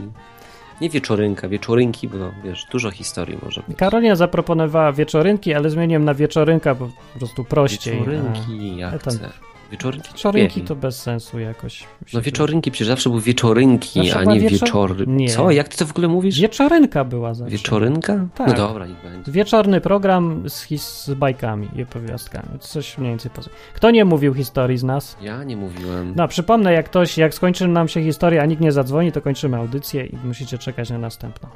[0.82, 3.78] Nie wieczorynka, wieczorynki, bo wiesz, dużo historii może być.
[3.78, 7.98] Karolina zaproponowała wieczorynki, ale zmieniłem na wieczorynka, bo po prostu prościej.
[8.00, 9.30] Wieczorynki, A jak tam- chcę.
[9.72, 11.84] Wieczorynki, Wieczorynki to bez sensu jakoś.
[12.14, 15.06] No wieczorynki, przecież zawsze były wieczorynki, Zawsze a nie wieczor- wieczory.
[15.08, 15.30] Nie.
[15.30, 15.52] Co?
[15.52, 16.40] Jak ty to w ogóle mówisz?
[16.42, 17.52] Wieczorynka była zawsze.
[17.52, 18.28] Wieczorynka?
[18.36, 18.48] Tak.
[18.48, 19.32] No dobra, niech będzie.
[19.32, 22.60] Wieczorny program z, his- z bajkami i opowiastkami.
[22.60, 23.50] Coś mniej więcej poza.
[23.74, 25.18] Kto nie mówił historii z nas?
[25.22, 26.14] Ja nie mówiłem.
[26.16, 29.58] No, przypomnę, jak ktoś, jak skończy nam się historia, a nikt nie zadzwoni, to kończymy
[29.58, 31.50] audycję i musicie czekać na następną.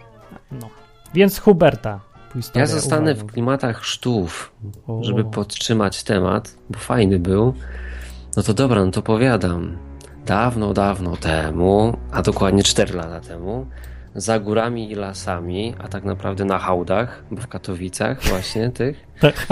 [0.51, 0.69] No.
[1.13, 1.99] Więc Huberta.
[2.55, 4.51] Ja zostanę w klimatach chrztów,
[4.87, 5.03] O.
[5.03, 7.53] żeby podtrzymać temat, bo fajny był.
[8.37, 9.77] No to dobra, no to powiadam.
[10.25, 13.65] Dawno, dawno temu, a dokładnie 4 lata temu,
[14.15, 19.47] za górami i lasami, a tak naprawdę na hałdach, bo w Katowicach właśnie tych, Tak,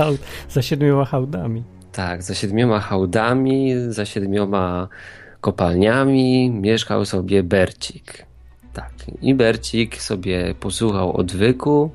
[0.49, 1.63] za siedmioma hałdami.
[1.91, 4.87] tak, za siedmioma hałdami, za siedmioma
[5.41, 8.25] kopalniami mieszkał sobie Bercik.
[8.73, 8.91] Tak,
[9.21, 11.91] i Bercik sobie posłuchał odwyku.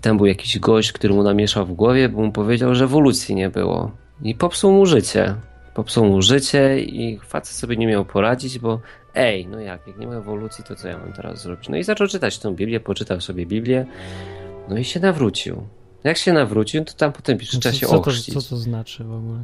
[0.00, 3.50] Tam był jakiś gość, który mu namieszał w głowie, bo mu powiedział, że ewolucji nie
[3.50, 3.90] było.
[4.22, 5.34] I popsuł mu życie.
[5.78, 8.80] Popsuł mu życie i facet sobie nie miał poradzić, bo
[9.14, 11.68] ej, no jak, jak nie ma ewolucji, to co ja mam teraz zrobić?
[11.68, 13.86] No i zaczął czytać tę Biblię, poczytał sobie Biblię,
[14.68, 15.62] no i się nawrócił.
[16.04, 18.34] Jak się nawrócił, to tam potem pisze, trzeba się co, to, ochrzcić.
[18.34, 19.38] co to znaczy w ogóle?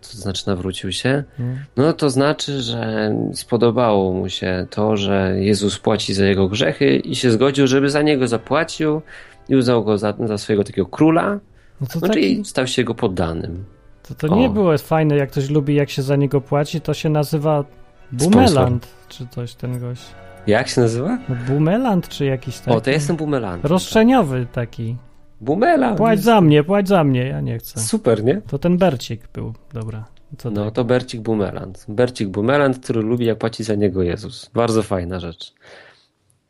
[0.00, 1.24] Co to znaczy nawrócił się?
[1.38, 1.44] No.
[1.76, 7.16] No to znaczy, że spodobało mu się to, że Jezus płaci za jego grzechy i
[7.16, 9.02] się zgodził, żeby za niego zapłacił
[9.48, 11.40] i uznał go za, za swojego takiego króla,
[11.80, 13.64] No to, no, taki, stał się jego poddanym.
[14.08, 17.08] To, to nie było fajne, jak ktoś lubi, jak się za niego płaci, to się
[17.08, 17.64] nazywa
[18.12, 20.02] Bumeland, czy coś ten gość.
[20.46, 21.18] Jak się nazywa?
[21.28, 22.70] No, Bumeland, czy jakiś taki.
[22.76, 23.64] O, to ja jestem bumeland.
[23.64, 24.96] Roszczeniowy taki.
[25.40, 25.98] Bumeland.
[25.98, 27.80] Płać za mnie, płać za mnie, ja nie chcę.
[27.80, 28.42] Super, nie?
[28.46, 30.04] To ten Bercik był, dobra.
[30.44, 30.74] No tak?
[30.74, 31.84] to Bercik Bumeland.
[31.88, 34.50] Bercik Bumeland, który lubi jak płaci za niego Jezus.
[34.54, 35.54] Bardzo fajna rzecz.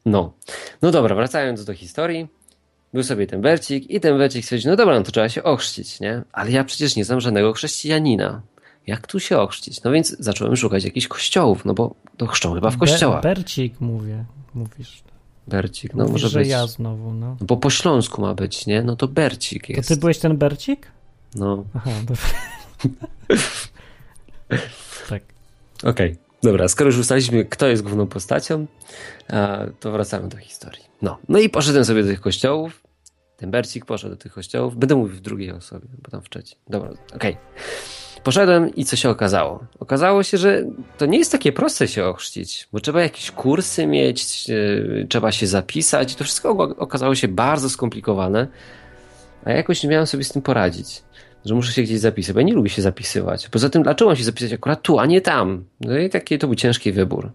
[0.06, 0.32] No.
[0.82, 2.28] No dobra, wracając do historii.
[2.94, 6.00] Był sobie ten Bercik i ten Bercik stwierdził, no dobra, no to trzeba się ochrzcić,
[6.00, 6.22] nie?
[6.32, 8.42] Ale ja przecież nie znam żadnego chrześcijanina.
[8.86, 9.82] Jak tu się ochrzcić?
[9.82, 13.22] No więc zacząłem szukać jakichś kościołów, no bo to chrzczą chyba w kościołach.
[13.22, 15.02] Be- Bercik mówię, mówisz.
[15.48, 16.48] Bercik, no Mówisz, może że być.
[16.48, 17.36] ja znowu, no.
[17.40, 18.82] No bo po śląsku ma być, nie?
[18.82, 19.88] No to Bercik To jest.
[19.88, 20.86] ty byłeś ten Bercik?
[21.34, 22.22] No, Aha, dobra.
[25.08, 25.22] tak.
[25.84, 28.66] Okej, dobra, skoro już ustaliliśmy, kto jest główną postacią,
[29.28, 30.82] a, to wracamy do historii.
[31.02, 32.83] No, no i poszedłem sobie do tych kościołów.
[33.36, 34.76] Ten Bercik poszedł do tych kościołów.
[34.76, 36.58] Będę mówił w drugiej osobie, bo tam w trzeciej.
[36.68, 37.36] Dobra, okej.
[38.24, 39.66] Poszedłem i co się okazało?
[39.80, 40.64] Okazało się, że
[40.98, 45.46] to nie jest takie proste się ochrzcić, bo trzeba jakieś kursy mieć, e, trzeba się
[45.46, 46.14] zapisać.
[46.14, 48.46] To wszystko okazało się bardzo skomplikowane,
[49.44, 51.02] a ja jakoś nie miałem sobie z tym poradzić
[51.44, 53.48] że muszę się gdzieś zapisać, bo ja nie lubię się zapisywać.
[53.48, 55.64] Poza tym, dlaczego mam się zapisać akurat tu, a nie tam?
[55.80, 57.32] No i taki to był ciężki wybór.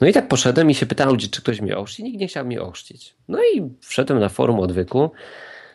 [0.00, 2.02] No i tak poszedłem i się pytałem ludzi, czy ktoś mnie ochrzci.
[2.02, 3.14] Nikt nie chciał mnie ochrzcić.
[3.28, 5.10] No i wszedłem na forum odwyku,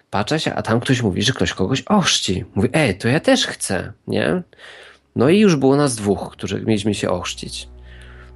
[0.10, 2.46] patrzę się, a tam ktoś mówi, że ktoś kogoś ochrzci.
[2.56, 4.42] Mówi, ej, to ja też chcę, nie?
[5.16, 7.68] No i już było nas dwóch, którzy mieliśmy się ochrzcić.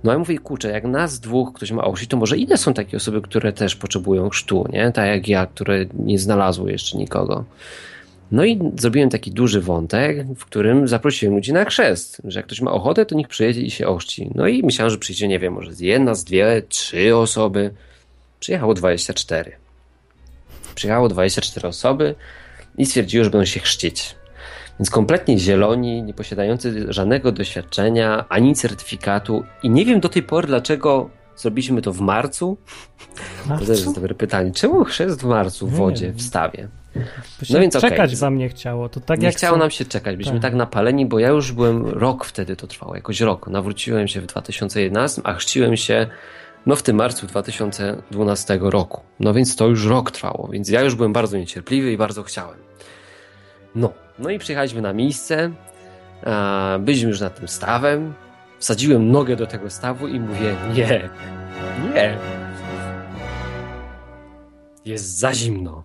[0.04, 2.98] No i mówię, kurczę, jak nas dwóch ktoś ma ochrzcić, to może inne są takie
[2.98, 4.92] osoby, które też potrzebują chrztu, nie?
[4.92, 7.46] Tak jak ja, które nie znalazły jeszcze nikogo.
[8.32, 12.62] No i zrobiłem taki duży wątek, w którym zaprosiłem ludzi na chrzest, że jak ktoś
[12.62, 14.30] ma ochotę, to niech przyjedzie i się ochrzci.
[14.36, 17.74] No i myślałem, że przyjdzie, nie wiem, może z jedna, z dwie, trzy osoby.
[18.40, 19.52] Przyjechało 24.
[20.76, 22.16] Przyjechało 24 osoby
[22.78, 24.16] i stwierdziły, że będą się chrzcić.
[24.80, 30.48] Więc kompletnie zieloni, nie posiadający żadnego doświadczenia, ani certyfikatu i nie wiem do tej pory,
[30.48, 32.58] dlaczego zrobiliśmy to w marcu.
[33.48, 34.52] To też jest dobre pytanie.
[34.52, 36.68] Czemu chrzest w marcu w wodzie, w stawie?
[37.50, 38.90] No więc czekać wam nie chciało.
[38.90, 40.42] To tak nie jak chciało są- nam się czekać, byliśmy Tak.
[40.42, 40.54] tak.
[40.54, 43.48] napaleni, bo ja już byłem rok wtedy to trwało, jakoś rok.
[43.48, 46.08] Nawróciłem się w 2011, a chrzciłem się
[46.66, 49.02] no w tym marcu 2012 roku.
[49.20, 52.58] No więc to już rok trwało, więc ja już byłem bardzo niecierpliwy i bardzo chciałem.
[53.76, 55.52] No, no i przyjechaliśmy na miejsce,
[56.80, 58.14] byliśmy już nad tym stawem,
[58.60, 61.10] wsadziłem nogę do tego stawu i mówię, nie,
[61.94, 62.18] nie,
[64.86, 65.84] jest za zimno.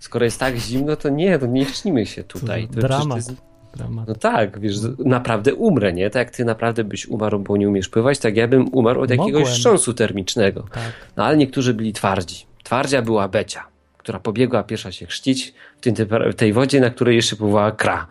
[0.00, 2.68] Skoro jest tak zimno, to nie, to nie cznimy się tutaj.
[2.68, 3.16] To dramat.
[3.16, 3.32] jest-
[3.76, 4.08] Dramat.
[4.08, 6.10] no tak, wiesz, naprawdę umrę, nie?
[6.10, 9.10] Tak jak ty naprawdę byś umarł, bo nie umiesz pływać, tak ja bym umarł od
[9.10, 9.46] jakiegoś Mogłem.
[9.54, 10.62] wstrząsu termicznego.
[10.72, 10.92] Tak.
[11.16, 12.46] No ale niektórzy byli twardzi.
[12.64, 13.64] Twardzia była Becia,
[13.98, 18.06] która pobiegła pierwsza się chrzcić w, w tej wodzie, na której jeszcze pływała kra.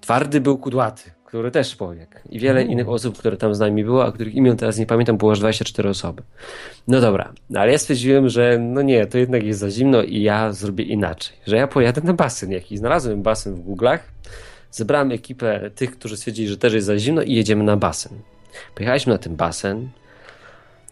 [0.00, 2.12] Twardy był kudłaty, który też pobiegł.
[2.30, 2.72] I wiele Mm.
[2.72, 5.38] innych osób, które tam z nami było, a których imion teraz nie pamiętam, było aż
[5.38, 6.22] 24 osoby.
[6.88, 10.22] No dobra, no ale ja stwierdziłem, że no nie, to jednak jest za zimno i
[10.22, 11.36] ja zrobię inaczej.
[11.46, 12.78] Że ja pojadę na basen jakiś.
[12.78, 13.98] Znalazłem basen w Google'ach,
[14.70, 18.12] zebrałem ekipę tych, którzy stwierdzili, że też jest za zimno i jedziemy na basen.
[18.74, 19.88] Pojechaliśmy na ten basen,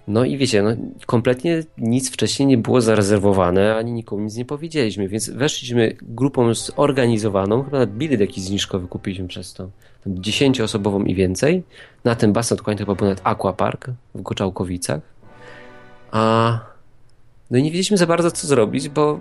[0.09, 0.70] no i wiecie, no,
[1.07, 7.64] kompletnie nic wcześniej nie było zarezerwowane, ani nikomu nic nie powiedzieliśmy, więc weszliśmy grupą zorganizowaną,
[7.64, 9.70] chyba nawet bilet jakiś zniżkowy kupiliśmy przez to,
[10.07, 11.62] 10-osobową i więcej,
[12.05, 15.01] na ten basen, to chyba nawet Aquapark w Goczałkowicach,
[16.11, 16.59] a
[17.51, 19.21] no i nie wiedzieliśmy za bardzo co zrobić, bo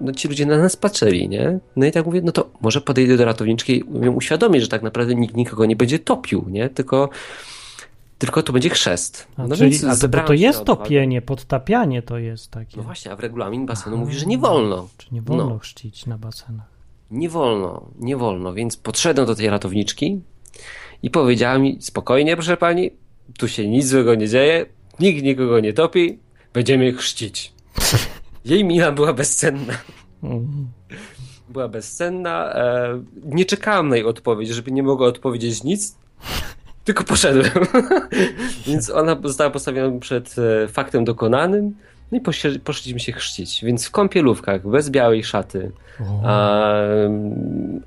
[0.00, 1.58] no, ci ludzie na nas patrzyli, nie?
[1.76, 4.82] No i tak mówię, no to może podejdę do ratowniczki i ją uświadomić, że tak
[4.82, 6.68] naprawdę nikt nikogo nie będzie topił, nie?
[6.68, 7.08] Tylko
[8.18, 9.26] tylko to będzie chrzest.
[9.36, 12.76] A, No czyli, więc a to, jest topienie, podtapianie to jest takie.
[12.76, 14.04] No właśnie, a w regulamin basenu Aha.
[14.04, 14.88] mówi, że nie wolno.
[14.96, 15.58] Czy nie wolno No.
[15.58, 16.73] chrzcić na basenach?
[17.14, 20.20] Nie wolno, nie wolno, więc podszedłem do tej ratowniczki
[21.02, 22.90] i powiedziała mi, spokojnie proszę pani,
[23.38, 24.66] tu się nic złego nie dzieje,
[25.00, 26.18] nikt nikogo nie topi,
[26.52, 27.52] będziemy chrzcić.
[28.44, 29.72] Jej mina była bezcenna.
[30.22, 30.68] Mm.
[31.48, 35.96] Była bezcenna, e, nie czekałem na jej odpowiedź, żeby nie mogła odpowiedzieć nic,
[36.84, 37.50] tylko poszedłem.
[38.66, 41.74] Więc ona została postawiona przed e, faktem dokonanym,
[42.14, 43.64] no i poszliśmy się chrzcić.
[43.64, 45.72] Więc w kąpielówkach, bez białej szaty,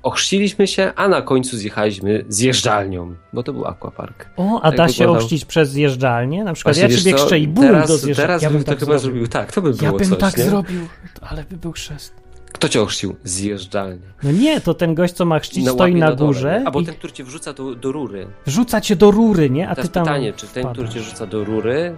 [0.02, 4.26] ochrzciliśmy się, a na końcu zjechaliśmy zjeżdżalnią, bo to był aquapark.
[4.36, 5.16] O, a tak da się wyglądał.
[5.22, 6.44] ochrzcić przez zjeżdżalnię?
[6.44, 8.26] Na przykład Właśnie, ja ciebie chrzczę i bum teraz, do zjeżdżalni.
[8.26, 9.20] Teraz ja bym bym to tak chyba zrobił.
[9.26, 9.28] zrobił.
[9.32, 10.44] Tak, to by było Ja bym coś, tak nie?
[10.44, 10.80] zrobił,
[11.20, 12.14] ale by był chrzest.
[12.52, 13.16] Kto cię ochrzcił?
[13.24, 14.02] Zjeżdżalnie.
[14.22, 16.62] No nie, to ten gość, co ma chrzcić, Na stoi na dole, górze?
[16.66, 18.26] Albo i ten, który cię wrzuca do, do rury.
[18.46, 19.68] wrzuca cię do rury, nie?
[19.68, 21.94] A Teraz ty tam pytanie, czy ten, który cię rzuca do rury,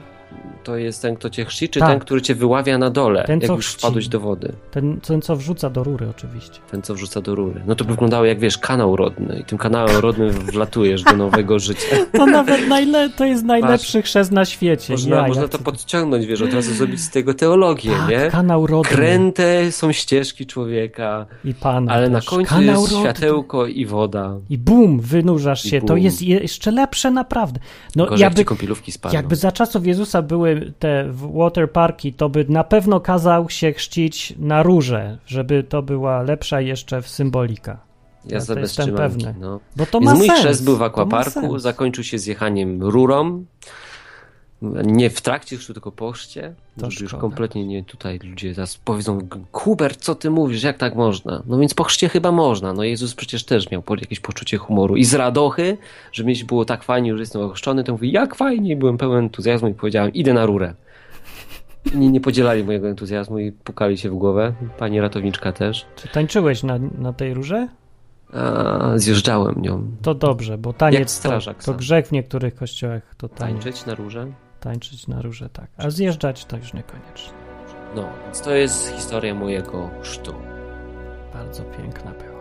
[0.64, 1.88] to jest ten, kto cię chrzci, czy Tak.
[1.88, 3.78] ten, który cię wyławia na dole, Ten, jak już chrzci.
[3.78, 4.52] wpadłeś do wody?
[4.70, 6.58] Ten, ten, co wrzuca do rury oczywiście.
[6.70, 7.62] Ten, co wrzuca do rury.
[7.66, 11.58] No to by wyglądało jak, wiesz, kanał rodny i tym kanałem rodnym wlatujesz do nowego
[11.58, 11.96] życia.
[12.12, 14.92] To nawet najle, to jest najlepszy chrzest na świecie.
[14.92, 18.28] Można, ja, można to chcę- podciągnąć, wiesz, od razu zrobić z tego teologię, tak, nie?
[18.30, 18.90] kanał rodny.
[18.96, 22.28] Kręte są ścieżki człowieka, I pana ale na też.
[22.28, 23.10] końcu kanał jest rodny.
[23.10, 24.36] światełko i woda.
[24.50, 25.80] I bum, wynurzasz się.
[25.80, 25.98] To bum.
[25.98, 27.60] jest je- jeszcze lepsze naprawdę.
[27.96, 28.44] No Gorzej jakby,
[28.92, 29.16] spadną.
[29.16, 34.62] jakby za czasów Jezusa były te waterparki, to by na pewno kazał się chrzcić na
[34.62, 37.78] róże, żeby to była lepsza jeszcze w symbolika.
[38.24, 39.34] Ja jestem beztrzymanki, pewny.
[39.40, 39.60] no.
[39.76, 40.38] Bo to Więc ma mój sens.
[40.38, 43.44] chrzest był w akwaparku, zakończył się zjechaniem rurą.
[44.84, 46.54] Nie w trakcie chrztu, tylko po chrzcie.
[46.82, 47.20] Już szkoda.
[47.20, 49.18] kompletnie nie tutaj ludzie teraz powiedzą,
[49.52, 51.42] Hubert, co ty mówisz, jak tak można?
[51.46, 52.72] No więc po chrzcie chyba można.
[52.72, 54.96] No Jezus przecież też miał jakieś poczucie humoru.
[54.96, 55.78] I z radochy,
[56.12, 59.24] że mi było tak fajnie, że jestem ochrzczony, to mówi, jak fajnie, I byłem pełen
[59.24, 60.74] entuzjazmu i powiedziałem, idę na rurę.
[61.94, 64.52] Nie, nie podzielali mojego entuzjazmu i pukali się w głowę.
[64.78, 65.86] Pani ratowniczka też.
[65.96, 67.68] Czy tańczyłeś na, na tej róże?
[68.32, 69.90] A, zjeżdżałem nią.
[70.02, 73.14] To dobrze, bo taniec to, strażak to grzech w niektórych kościołach.
[73.16, 73.28] To.
[73.28, 74.26] Tańczyć na rurze.
[74.60, 75.70] Tańczyć na róże, tak.
[75.76, 77.32] A zjeżdżać to już niekoniecznie.
[77.94, 80.34] No, więc to jest historia mojego chrztu.
[81.32, 82.40] Bardzo piękna była.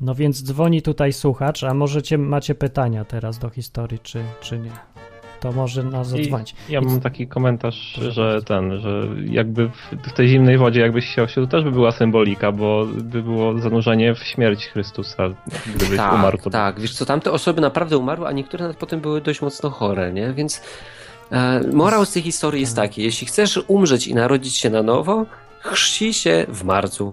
[0.00, 4.91] No więc dzwoni tutaj słuchacz, a możecie, macie pytania teraz do historii, czy, czy nie?
[5.42, 6.54] To może nas zadzwonić.
[6.68, 8.46] ja mam taki komentarz, Proszę że bardzo.
[8.46, 11.92] ten, że jakby w, w tej zimnej wodzie jakbyś się osiadł, to też by była
[11.92, 15.22] symbolika, bo by było zanurzenie w śmierć Chrystusa,
[15.74, 16.38] gdybyś Tak, umarł.
[16.38, 16.80] To tak.
[16.80, 20.32] Wiesz co, tamte osoby naprawdę umarły, a niektóre nawet potem były dość mocno chore, nie?
[20.32, 20.62] Więc
[21.32, 23.02] e, morał z tej historii jest taki.
[23.02, 25.26] Jeśli chcesz umrzeć i narodzić się na nowo,
[25.60, 27.12] chrzci się w marcu.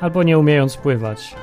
[0.00, 1.34] Albo nie umiejąc pływać.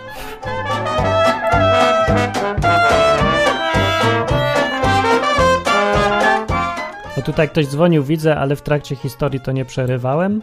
[7.24, 10.42] O tutaj ktoś dzwonił, widzę, ale w trakcie historii to nie przerywałem.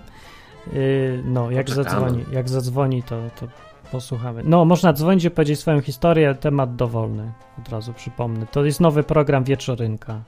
[0.73, 1.91] Yy, no, jak Poczekamy.
[1.91, 3.47] zadzwoni, jak zadzwoni, to, to
[3.93, 4.43] posłuchamy.
[4.45, 7.33] No, można dzwonić i powiedzieć swoją historię, temat dowolny.
[7.59, 8.47] Od razu przypomnę.
[8.47, 10.21] To jest nowy program Wieczorynka.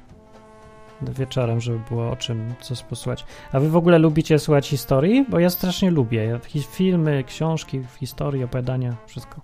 [1.03, 3.25] Wieczorem, żeby było o czym coś posłuchać.
[3.53, 5.27] A wy w ogóle lubicie słuchać historii?
[5.29, 6.25] Bo ja strasznie lubię.
[6.25, 9.41] Ja, hi- filmy, książki, historii, opowiadania, wszystko.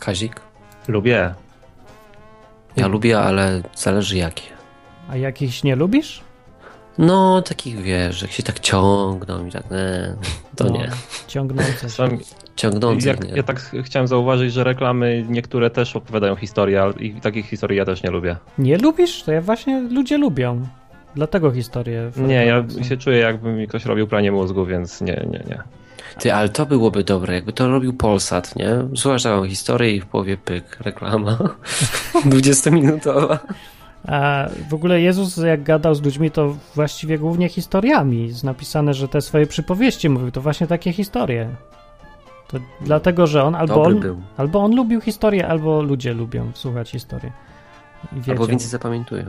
[0.00, 0.40] Kazik?
[0.88, 1.34] lubię.
[2.76, 4.55] Ja lubię, ale zależy jakie.
[5.08, 6.20] A jakichś nie lubisz?
[6.98, 10.16] No, takich wiesz, jak się tak ciągną i tak, e,
[10.56, 10.90] to No, nie.
[11.26, 11.88] Ciągnące się.
[11.88, 12.18] Sam,
[12.56, 13.36] Ciągnących jak, nie.
[13.36, 17.84] ja tak chciałem zauważyć, że reklamy niektóre też opowiadają historię, ale i takich historii ja
[17.84, 18.36] też nie lubię.
[18.58, 19.22] Nie lubisz?
[19.22, 20.66] To ja właśnie ludzie lubią.
[21.14, 22.10] Dlatego historie.
[22.10, 25.62] w Nie, ja się czuję jakby mi ktoś robił pranie mózgu, więc nie, nie, nie.
[26.20, 28.68] Ty, ale to byłoby dobre, jakby to robił Polsat, nie?
[28.96, 31.38] Słuchasz taką historię i w połowie pyk, reklama
[32.14, 33.38] 20-minutowa.
[34.06, 38.28] A w ogóle Jezus, jak gadał z ludźmi, to właściwie głównie historiami.
[38.28, 41.48] Jest napisane, że te swoje przypowieści mówił, to właśnie takie historie.
[42.48, 44.22] To dlatego, że on albo Dobry on, był.
[44.36, 47.32] albo on lubił historię, albo ludzie lubią słuchać historii.
[48.28, 49.24] Albo więcej zapamiętują.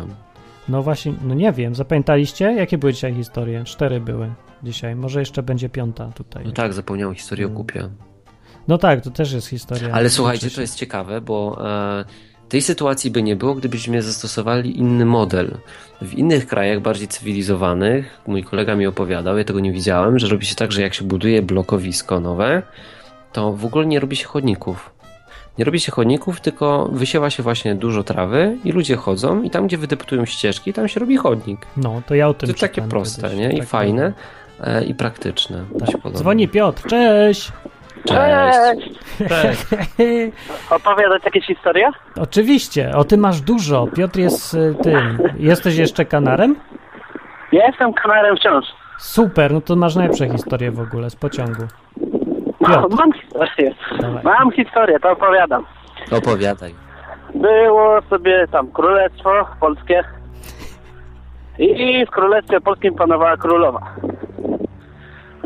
[0.70, 2.46] No właśnie, no nie wiem, zapamiętaliście?
[2.46, 3.64] Jakie były dzisiaj historie?
[3.64, 4.30] Cztery były
[4.64, 6.46] dzisiaj, może jeszcze będzie piąta tutaj.
[6.46, 7.58] No tak, zapomniałem historię o Mm.
[7.58, 7.90] kupie.
[8.68, 9.90] No tak, to też jest historia.
[9.94, 12.06] Ale słuchajcie, to jest ciekawe, bo e,
[12.50, 15.58] tej sytuacji by nie było, gdybyśmy zastosowali inny model.
[16.02, 20.46] W innych krajach bardziej cywilizowanych, mój kolega mi opowiadał, ja tego nie widziałem, że robi
[20.46, 22.62] się tak, że jak się buduje blokowisko nowe,
[23.34, 24.90] to w ogóle nie robi się chodników.
[25.58, 29.68] Nie robi się chodników, tylko wysiewa się właśnie dużo trawy i ludzie chodzą i tam,
[29.68, 31.66] gdzie wydeptują ścieżki, tam się robi chodnik.
[31.78, 33.38] No, to ja o To tym jest takie proste, kiedyś.
[33.38, 33.52] nie?
[33.54, 34.14] I Tak, fajne,
[34.64, 35.66] e, i praktyczne.
[36.04, 36.14] Tak.
[36.14, 37.52] Dzwoni Piotr, cześć!
[38.08, 38.88] Cześć.
[40.70, 41.90] Opowiadać jakieś historie?
[42.22, 43.88] Oczywiście, o tym masz dużo.
[43.88, 45.18] Piotr jest y, tym.
[45.38, 46.56] Jesteś jeszcze kanarem?
[47.52, 48.66] Ja jestem kanarem wciąż.
[48.98, 51.64] Super, no to masz najlepsze historie w ogóle z pociągu.
[52.62, 52.96] No, Piotr.
[52.96, 53.74] mam historię.
[54.00, 54.24] Dawaj.
[54.24, 55.66] Mam historię, to opowiadam.
[56.12, 56.76] Opowiadaj.
[57.36, 59.30] Było sobie tam królestwo
[59.60, 60.04] polskie
[61.60, 63.80] i w królestwie polskim panowała królowa.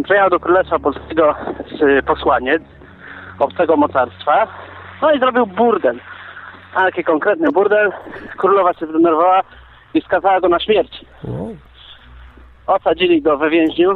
[0.04, 1.36] Przyjechał do królestwa polskiego
[1.82, 2.62] y, posłaniec
[3.40, 4.48] obcego mocarstwa,
[5.02, 6.00] no i zrobił burdel.
[6.76, 7.92] A taki konkretny burdel.
[8.38, 9.42] Królowa się zdenerwowała
[9.94, 11.06] i skazała go na śmierć.
[12.68, 13.96] Osadzili go we więźniu.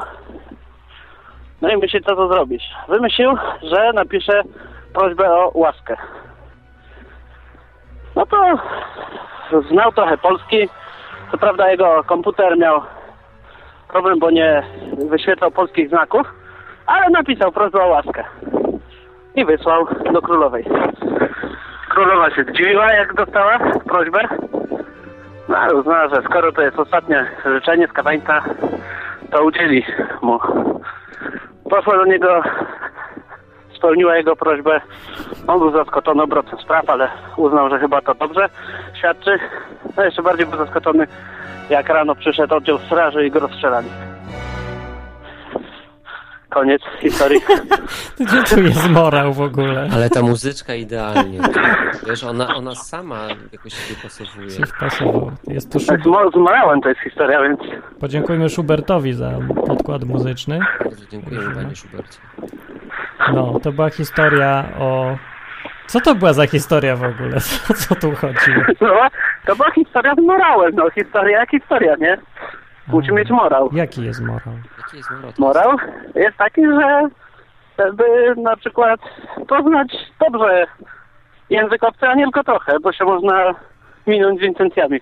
[1.61, 2.63] No i myśli, co to zrobić.
[2.87, 4.41] Wymyślił, że napisze
[4.93, 5.97] prośbę o łaskę.
[8.15, 8.37] No to
[9.71, 10.69] znał trochę polski.
[11.31, 12.81] Co prawda jego komputer miał
[13.87, 14.63] problem, bo nie
[15.09, 16.27] wyświetlał polskich znaków,
[16.85, 18.23] ale napisał prośbę o łaskę.
[19.35, 20.65] I wysłał do królowej.
[21.89, 24.19] Królowa się zdziwiła, jak dostała prośbę.
[25.49, 28.43] No ale uznała, że skoro to jest ostatnie życzenie skazańca,
[29.31, 29.85] to udzieli
[30.21, 30.39] mu.
[31.69, 32.43] Poszła do niego,
[33.75, 34.81] spełniła jego prośbę.
[35.47, 38.49] On był zaskoczony obrotem spraw, ale uznał, że chyba to dobrze
[38.93, 39.39] świadczy.
[39.97, 41.07] No jeszcze bardziej był zaskoczony,
[41.69, 43.87] jak rano przyszedł oddział straży i go rozstrzelali.
[46.49, 47.39] Koniec historii.
[48.19, 49.89] Gdzie tu jest morał w ogóle?
[49.93, 51.39] Ale ta muzyczka idealnie.
[52.07, 54.49] Wiesz, ona, ona sama jakoś się dopasowuje.
[54.49, 55.31] Się wpasował.
[55.47, 56.03] Jest tu Tak, Schub...
[56.03, 57.59] z mo- z morałem to jest historia, więc
[57.99, 59.31] Podziękujmy Schubertowi za
[59.67, 60.59] podkład muzyczny.
[60.83, 62.19] Bardzo dziękujemy panie Szubercie.
[63.33, 65.17] No, to była historia o...
[65.87, 67.37] Co to była za historia w ogóle?
[67.69, 68.63] O co tu chodziło?
[68.81, 69.07] no,
[69.45, 70.75] to była historia z morałem.
[70.75, 72.17] No, historia jak historia, nie?
[72.87, 73.69] Musi mieć morał.
[73.73, 74.53] Jaki jest morał?
[74.77, 75.31] Jaki jest morał?
[75.39, 75.77] Morał
[76.15, 77.01] jest taki, że
[77.93, 78.99] by na przykład
[79.47, 80.67] poznać dobrze
[81.49, 83.55] język obcy, a nie tylko trochę, bo się można
[84.07, 84.99] minąć z intencjami.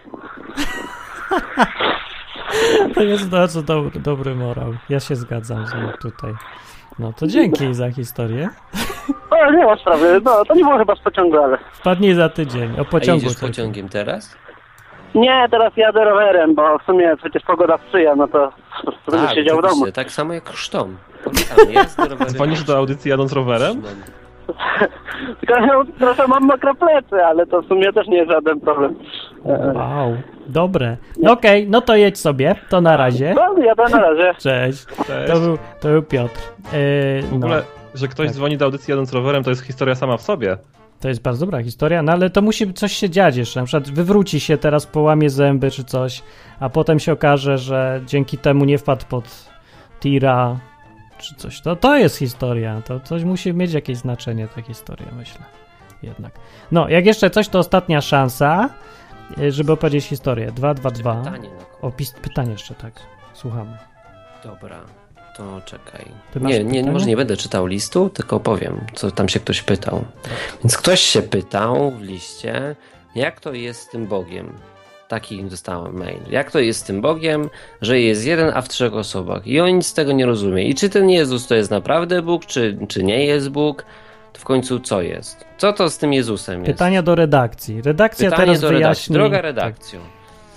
[2.95, 4.73] To jest bardzo dobry, dobry morał.
[4.89, 6.33] Ja się zgadzam z nim tutaj.
[6.99, 8.49] No to dzięki za historię.
[9.29, 10.21] O, nie ma sprawy.
[10.23, 11.57] No, to nie było chyba z pociągu, ale...
[11.73, 12.75] Wpadnij za tydzień.
[12.77, 13.21] O A pociągu.
[13.23, 13.47] jedziesz tylko.
[13.47, 14.35] pociągiem teraz?
[15.15, 18.51] Nie, teraz jadę rowerem, bo w sumie przecież pogoda sprzyja, no to
[19.11, 19.73] będę siedział w domu.
[19.73, 20.97] oczywiście, Tak samo jak chrztom.
[21.23, 22.31] Polecam, jest rowery.
[22.31, 23.81] Dzwonisz do audycji jadąc rowerem?
[25.99, 28.95] trochę mam mokre plecy, ale to w sumie też nie jest żaden problem.
[29.45, 30.17] E, Wow,
[30.47, 30.97] dobre.
[31.21, 32.55] No okej, no to jedź sobie.
[32.69, 33.33] To na razie.
[33.35, 34.33] No, jadę na razie.
[34.49, 34.85] Cześć.
[34.85, 35.31] Cześć.
[35.33, 36.39] To był, to był Piotr.
[36.73, 37.61] Yy, W ogóle, no,
[37.95, 38.35] że ktoś Tak.
[38.35, 40.57] dzwoni do audycji jadąc rowerem, to jest historia sama w sobie.
[41.01, 43.59] to jest bardzo dobra historia, no ale to musi coś się dziać jeszcze.
[43.59, 46.23] Na przykład wywróci się teraz, połamie zęby czy coś,
[46.59, 49.49] a potem się okaże, że dzięki temu nie wpadł pod
[49.99, 50.55] tira
[51.23, 51.61] czy coś.
[51.61, 52.81] To, to jest historia.
[52.85, 55.41] To coś musi mieć jakieś znaczenie, ta historia, myślę.
[56.03, 56.33] Jednak.
[56.71, 58.69] No, jak jeszcze coś, to ostatnia szansa,
[59.37, 60.51] yy, żeby opowiedzieć historię.
[60.51, 61.15] 2, 2, 2.
[61.15, 61.49] Pytanie
[61.81, 62.93] O, pytanie jeszcze, tak.
[63.33, 63.77] Słuchamy.
[64.43, 64.81] Dobra,
[65.37, 66.05] to czekaj.
[66.35, 66.91] Nie, nie, pytanie?
[66.91, 70.05] może nie będę czytał listu, tylko powiem, co tam się ktoś pytał.
[70.63, 72.75] Więc ktoś się pytał w liście,
[73.15, 74.53] jak to jest z tym Bogiem.
[75.13, 76.19] Taki dostałem mail.
[76.29, 77.49] Jak to jest z tym Bogiem,
[77.81, 79.47] że jest jeden, a w trzech osobach.
[79.47, 80.63] I on nic z tego nie rozumie.
[80.63, 83.85] I czy ten Jezus to jest naprawdę Bóg, czy, czy nie jest Bóg?
[84.33, 85.45] To w końcu co jest?
[85.57, 86.71] Co to z tym Jezusem jest?
[86.71, 87.81] Pytania do redakcji.
[87.81, 88.83] Redakcja Pytanie teraz do redakcji.
[88.83, 89.13] wyjaśni.
[89.13, 89.43] Droga tak.
[89.43, 89.99] redakcjo.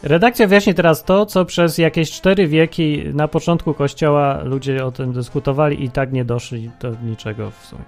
[0.03, 5.13] Redakcja wyjaśni teraz to, co przez jakieś cztery wieki na początku kościoła ludzie o tym
[5.13, 7.83] dyskutowali i tak nie doszli do niczego w sumie.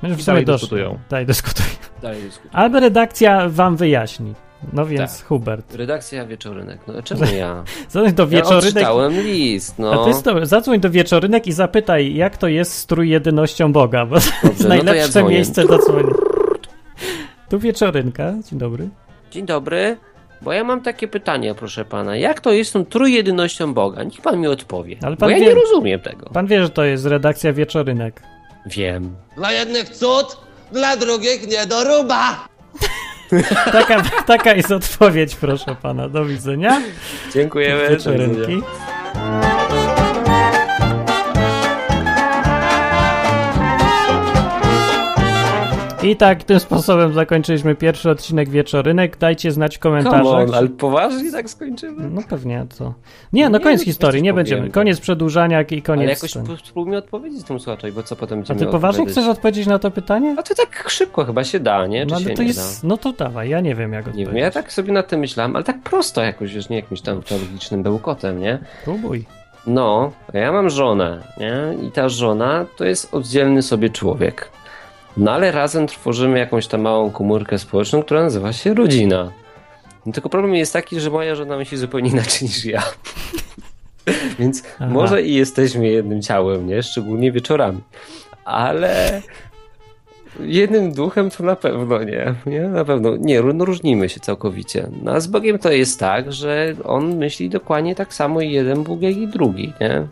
[0.00, 0.60] Znaczy, w I sumie dalej doszli.
[0.68, 0.98] dyskutują.
[1.10, 1.68] Dalej dyskutują.
[2.02, 2.50] Dalej dyskutuj.
[2.52, 4.34] Albo redakcja wam wyjaśni.
[4.72, 5.26] No więc Tak.
[5.26, 5.74] Hubert.
[5.74, 6.80] Redakcja Wieczorynek.
[6.86, 7.64] No czemu ja?
[7.90, 8.64] Zadzwoń do Ja wieczorynek.
[8.64, 10.02] odczytałem list, no.
[10.02, 14.16] A ty sto- zadzwoń do wieczorynek i zapytaj, jak to jest z trójjedynością Boga, bo
[14.20, 15.28] to jest no to ja najlepsze dzwonię.
[15.34, 16.14] miejsce do dzwonienia.
[17.48, 18.32] Tu wieczorynka.
[18.50, 18.88] Dzień dobry.
[19.30, 19.96] Dzień dobry,
[20.42, 22.16] bo ja mam takie pytanie, proszę pana.
[22.16, 24.02] Jak to jest z tą trójjedynością Boga?
[24.04, 24.96] Niech pan mi odpowie.
[25.02, 26.30] Ale bo pan ja wie- nie rozumiem tego.
[26.30, 28.22] Pan wie, że to jest redakcja wieczorynek.
[28.66, 29.16] Wiem.
[29.36, 30.36] Dla jednych cud,
[30.72, 32.48] dla drugich niedoruba.
[33.72, 36.08] Taka, taka jest odpowiedź, proszę pana.
[36.08, 36.82] Do widzenia.
[37.34, 37.88] Dziękujemy.
[37.88, 38.62] Wieczorynki.
[46.02, 49.16] I tak tym sposobem zakończyliśmy pierwszy odcinek Wieczorynek.
[49.18, 50.48] Dajcie znać w Come komentarzach.
[50.48, 52.10] on, ale poważnie tak skończymy?
[52.10, 52.94] No pewnie, a co?
[53.32, 54.36] Nie, no Nie, koniec historii, nie powiem.
[54.44, 54.70] będziemy.
[54.70, 56.46] Koniec przedłużania i Ale koniec jakoś scen.
[56.46, 59.66] p- spróbuj mi odpowiedzieć tym słuchaczom, bo co potem A będziemy ty poważnie chcesz odpowiedzieć
[59.66, 60.34] na to pytanie?
[60.38, 62.06] A to tak szybko chyba się da, nie?
[62.06, 64.06] Czy No się ale to nie jest, no to dawaj, ja nie wiem jak da?
[64.06, 64.34] Nie odpowiedzieć.
[64.34, 67.22] wiem, ja tak sobie nad tym myślałem, ale tak prosto jakoś, już nie jakimś tam
[67.22, 68.58] teologicznym bełkotem, nie?
[68.84, 69.24] Próbuj.
[69.66, 71.86] No, ja mam żonę, nie?
[71.88, 74.50] I ta żona to jest oddzielny sobie człowiek.
[75.16, 79.32] No ale razem tworzymy jakąś tam małą komórkę społeczną, która nazywa się rodzina.
[80.06, 82.82] No, tylko problem jest taki, że moja żona myśli zupełnie inaczej niż ja.
[84.38, 84.86] Więc Aha.
[84.90, 86.82] może i jesteśmy jednym ciałem, nie?
[86.82, 87.80] Szczególnie wieczorami.
[88.44, 89.22] Ale
[90.40, 92.34] jednym duchem to na pewno nie.
[92.46, 92.60] nie?
[92.60, 94.88] Na pewno nie, no różnimy się całkowicie.
[95.02, 98.82] No a z Bogiem to jest tak, że on myśli dokładnie tak samo i jeden
[98.82, 100.06] Bóg, jak i drugi, nie?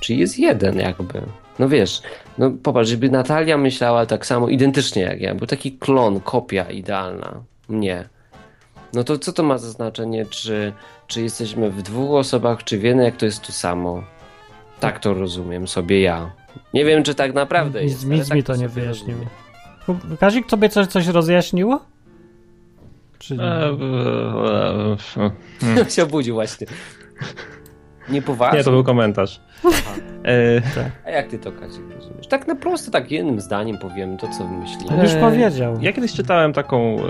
[0.00, 1.22] Czyli jest jeden jakby.
[1.58, 2.02] No wiesz,
[2.38, 7.42] no popatrz, żeby Natalia myślała tak samo identycznie jak ja, był taki klon, kopia idealna.
[7.68, 8.08] Nie.
[8.94, 10.72] No to co to ma za znaczenie, czy,
[11.06, 14.04] czy jesteśmy w dwóch osobach, czy w jednej, jak to jest to samo?
[14.80, 16.30] Tak to rozumiem sobie ja.
[16.74, 18.06] Nie wiem, czy tak naprawdę Nic, jest.
[18.06, 19.20] nic tak mi to nie wyjaśniło.
[19.86, 21.80] Hub- Kazik, tobie coś, coś rozjaśniło?
[23.18, 23.44] Czy nie?
[23.44, 25.90] E, e, e, rozumiem.
[25.94, 26.66] się obudził właśnie.
[28.08, 28.58] Niepoważnie.
[28.58, 29.40] Nie, to był komentarz.
[30.24, 30.62] E,
[31.06, 32.26] A jak ty to, Kazik, rozumiesz?
[32.26, 34.90] Tak na prosto, tak jednym zdaniem powiem to, co myślisz.
[35.02, 35.78] Już Eee, powiedział.
[35.80, 37.02] Ja kiedyś czytałem taką e,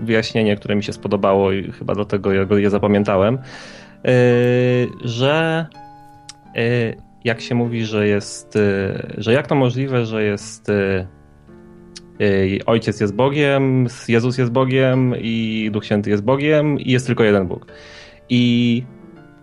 [0.00, 4.10] wyjaśnienie, które mi się spodobało i chyba dlatego ja go je zapamiętałem, e,
[5.04, 5.66] że
[6.56, 6.62] e,
[7.24, 8.60] jak się mówi, że jest, e,
[9.18, 11.06] że jak to możliwe, że jest e,
[12.20, 17.24] e, Ojciec jest Bogiem, Jezus jest Bogiem i Duch Święty jest Bogiem i jest tylko
[17.24, 17.66] jeden Bóg.
[18.28, 18.84] I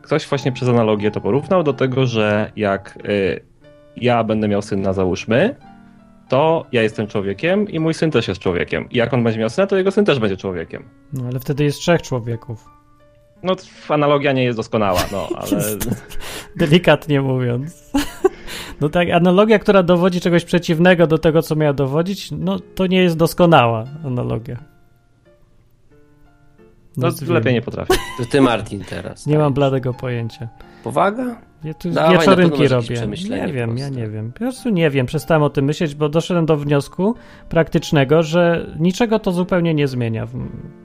[0.09, 3.39] ktoś właśnie przez analogię to porównał do tego, że jak e,
[3.97, 5.55] ja będę miał syna, załóżmy,
[6.29, 8.89] to ja jestem człowiekiem i mój syn też jest człowiekiem.
[8.89, 10.83] I jak on będzie miał syna, to jego syn też będzie człowiekiem.
[11.13, 12.65] No ale wtedy jest trzech człowieków.
[13.43, 13.55] No,
[13.89, 15.61] analogia nie jest doskonała, no, ale
[16.55, 17.91] Delikatnie mówiąc.
[18.81, 23.01] No tak, analogia, która dowodzi czegoś przeciwnego do tego, co miała dowodzić, no to nie
[23.01, 24.68] jest doskonała analogia.
[26.97, 27.93] No, lepiej nie potrafię.
[28.17, 29.25] To ty, Martin, teraz.
[29.27, 29.41] Nie tak?
[29.41, 30.47] mam bladego pojęcia.
[30.83, 31.41] Powaga?
[31.63, 33.07] Ja tu Dawaj, wieczorynki robię.
[33.29, 34.31] Nie wiem, ja nie wiem.
[34.31, 37.15] Po prostu nie wiem, przestałem o tym myśleć, bo doszedłem do wniosku
[37.49, 40.31] praktycznego, że niczego to zupełnie nie zmienia w,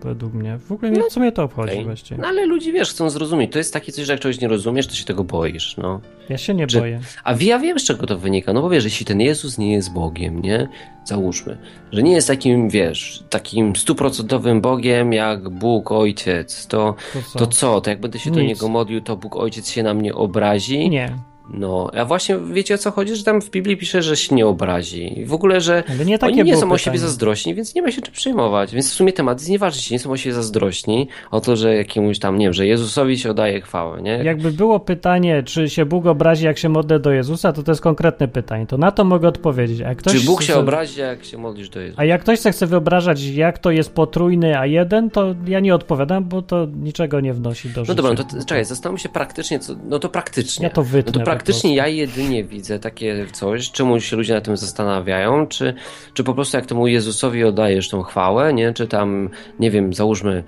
[0.02, 0.58] według mnie.
[0.58, 1.84] W ogóle nie, co mnie to obchodzi Okej.
[1.84, 2.20] właściwie.
[2.20, 3.52] No ale ludzie, wiesz, chcą zrozumieć.
[3.52, 6.00] To jest takie coś, że jak czegoś nie rozumiesz, to się tego boisz, no.
[6.28, 7.00] Ja się nie Że- boję.
[7.24, 8.52] A ja wiem, z czego to wynika.
[8.52, 10.68] No bo wiesz, jeśli ten Jezus nie jest Bogiem, nie?
[11.04, 11.58] Załóżmy,
[11.92, 17.38] że nie jest takim, wiesz, takim stuprocentowym Bogiem jak Bóg Ojciec, to, To co?
[17.38, 17.80] to co?
[17.80, 18.48] To jak będę się do Nic.
[18.48, 20.63] Niego modlił, to Bóg Ojciec się na mnie obrazi?
[20.68, 21.18] Nie,
[21.50, 23.16] No, a właśnie wiecie o co chodzi?
[23.16, 25.20] Że tam w Biblii pisze, że się nie obrazi.
[25.20, 27.90] I w ogóle, że ale nie oni nie są o siebie zazdrośni, więc nie ma
[27.90, 28.74] się czym przejmować.
[28.74, 32.18] Więc w sumie temat jest nieważny, nie są o siebie zazdrośni o to, że jakiemuś
[32.18, 34.10] tam, nie wiem, że Jezusowi się oddaje chwałę, nie?
[34.10, 37.80] Jakby było pytanie, czy się Bóg obrazi, jak się modlę do Jezusa, to to jest
[37.80, 38.66] konkretne pytanie.
[38.66, 39.80] To na to mogę odpowiedzieć.
[39.80, 42.02] A ktoś Czy Bóg się chce- obrazi, jak się modlisz do Jezusa?
[42.02, 46.24] A jak ktoś chce wyobrażać, jak to jest potrójny a jeden, to ja nie odpowiadam,
[46.24, 47.88] bo to niczego nie wnosi do życia.
[47.88, 50.64] No dobra, no to czekaj, zastanów się praktycznie, co, no to praktycznie.
[50.64, 51.76] Ja to wytnę No to praktycznie prostu.
[51.76, 55.74] ja jedynie widzę takie coś, czemu się ludzie na tym zastanawiają, czy,
[56.14, 58.72] czy po prostu jak temu Jezusowi oddajesz tą chwałę, nie?
[58.72, 59.30] Czy tam,
[59.60, 60.44] nie wiem, załóżmy,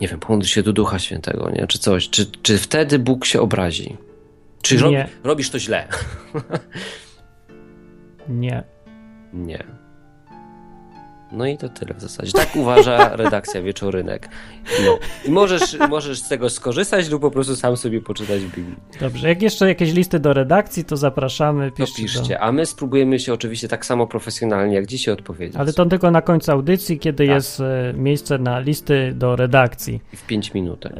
[0.00, 1.66] nie wiem, pomódl się do Ducha Świętego, nie?
[1.66, 3.96] Czy coś, czy, czy wtedy Bóg się obrazi?
[4.62, 5.88] Czy rob, robisz to źle?
[8.28, 8.62] Nie.
[9.32, 9.64] Nie.
[11.32, 12.32] No i to tyle w zasadzie.
[12.32, 14.28] Tak uważa redakcja Wieczorynek.
[14.86, 14.98] No.
[15.24, 18.74] I możesz, możesz z tego skorzystać lub po prostu sam sobie poczytać Biblię.
[19.00, 21.70] Dobrze, jak jeszcze jakieś listy do redakcji, to zapraszamy.
[21.70, 25.54] To Piszcie piszcie, a my spróbujemy się oczywiście tak samo profesjonalnie jak dzisiaj odpowiedzieć.
[25.54, 25.60] Do...
[25.60, 27.34] Ale to tylko na końcu audycji, kiedy Tak.
[27.34, 30.00] jest e, miejsce na listy do redakcji.
[30.16, 30.92] W 5 minutek.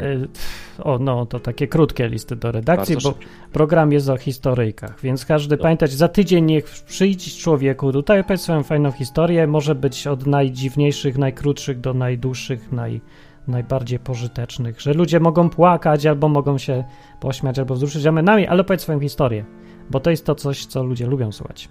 [0.79, 3.31] O, no, to takie krótkie listy do redakcji, Bardzo bo szybko.
[3.53, 8.63] program jest o historyjkach, więc każdy pamiętać, za tydzień niech przyjdź człowieku tutaj, opowiedz swoją
[8.63, 13.01] fajną historię, może być od najdziwniejszych, najkrótszych do najdłuższych, naj,
[13.49, 16.85] najbardziej pożytecznych, że ludzie mogą płakać, albo mogą się
[17.21, 19.45] pośmiać, albo wzruszyć ramionami, ale opowiedz swoją historię,
[19.91, 21.69] bo to jest to coś, co ludzie lubią słuchać.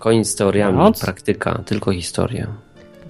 [0.00, 1.00] Koniec z teoriami, Noc.
[1.00, 2.46] praktyka, tylko historia.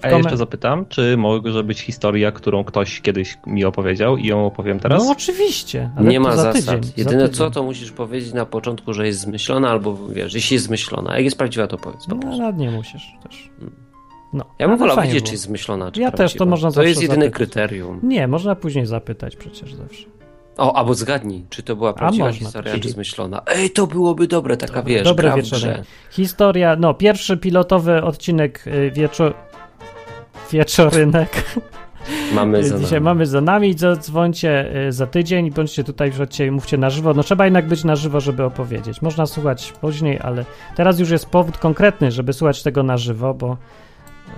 [0.01, 4.45] A ja jeszcze zapytam, czy może być historia, którą ktoś kiedyś mi opowiedział i ją
[4.45, 5.05] opowiem teraz?
[5.05, 6.75] No oczywiście, ale nie ma za zasad.
[6.75, 10.53] tydzień, Jedyne za co, to musisz powiedzieć na początku, że jest zmyślona, albo wiesz, jeśli
[10.53, 11.15] jest zmyślona.
[11.15, 13.49] Jak jest prawdziwa, to powiedz po No, nie musisz też.
[14.35, 16.45] No, Ja bym wolał wiedzieć, czy jest zmyślona, czy Ja też, to prawdziwa.
[16.45, 17.35] można To jest jedyne zapytać.
[17.37, 17.99] kryterium.
[18.03, 20.05] Nie, można później zapytać przecież zawsze.
[20.57, 23.41] O, albo zgadnij, czy to była prawdziwa można historia, czy zmyślona.
[23.55, 25.29] Ej, to byłoby dobre, taka wiesz, Dobre
[25.61, 25.83] gra.
[26.11, 29.33] Historia, no, pierwszy pilotowy odcinek y, wieczor...
[30.51, 31.29] wieczorynek.
[32.35, 33.03] Mamy za Dzisiaj nami.
[33.03, 37.13] mamy za nami, dzwońcie y, za tydzień, bądźcie tutaj, wrzućcie i mówcie na żywo.
[37.13, 39.01] No trzeba jednak być na żywo, żeby opowiedzieć.
[39.01, 43.57] Można słuchać później, ale teraz już jest powód konkretny, żeby słuchać tego na żywo, bo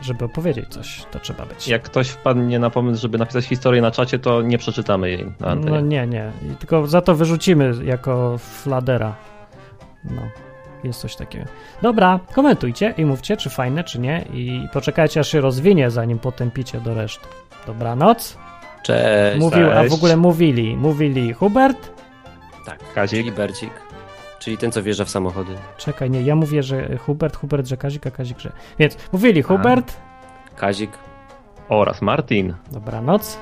[0.01, 1.67] żeby opowiedzieć coś, to trzeba być.
[1.67, 5.47] Jak ktoś wpadnie na pomysł, żeby napisać historię na czacie, to nie przeczytamy jej na
[5.47, 5.75] antenie.
[5.75, 6.31] No nie, nie.
[6.51, 9.15] I tylko za to wyrzucimy jako fladera.
[10.03, 10.21] No,
[10.83, 11.45] jest coś takiego.
[11.81, 14.25] Dobra, komentujcie i mówcie, czy fajne, czy nie.
[14.33, 17.27] I poczekajcie, aż się rozwinie, zanim potępicie do reszty.
[17.67, 18.37] Dobranoc.
[18.83, 19.39] Cześć.
[19.39, 19.95] Mówił, a w cześć.
[19.95, 20.77] ogóle mówili.
[20.77, 21.91] Mówili Hubert.
[22.65, 23.19] Tak, Kazik.
[23.19, 23.86] czyli Bercik.
[24.39, 25.53] Czyli ten, co wjeżdża w samochody.
[25.77, 28.51] Czekaj, nie, ja mówię, że Hubert, Hubert, że Kazik, a Kazik, że...
[28.79, 29.97] Więc mówili Hubert.
[30.55, 30.91] Kazik.
[31.69, 32.53] Oraz Martin.
[32.71, 33.37] Dobranoc.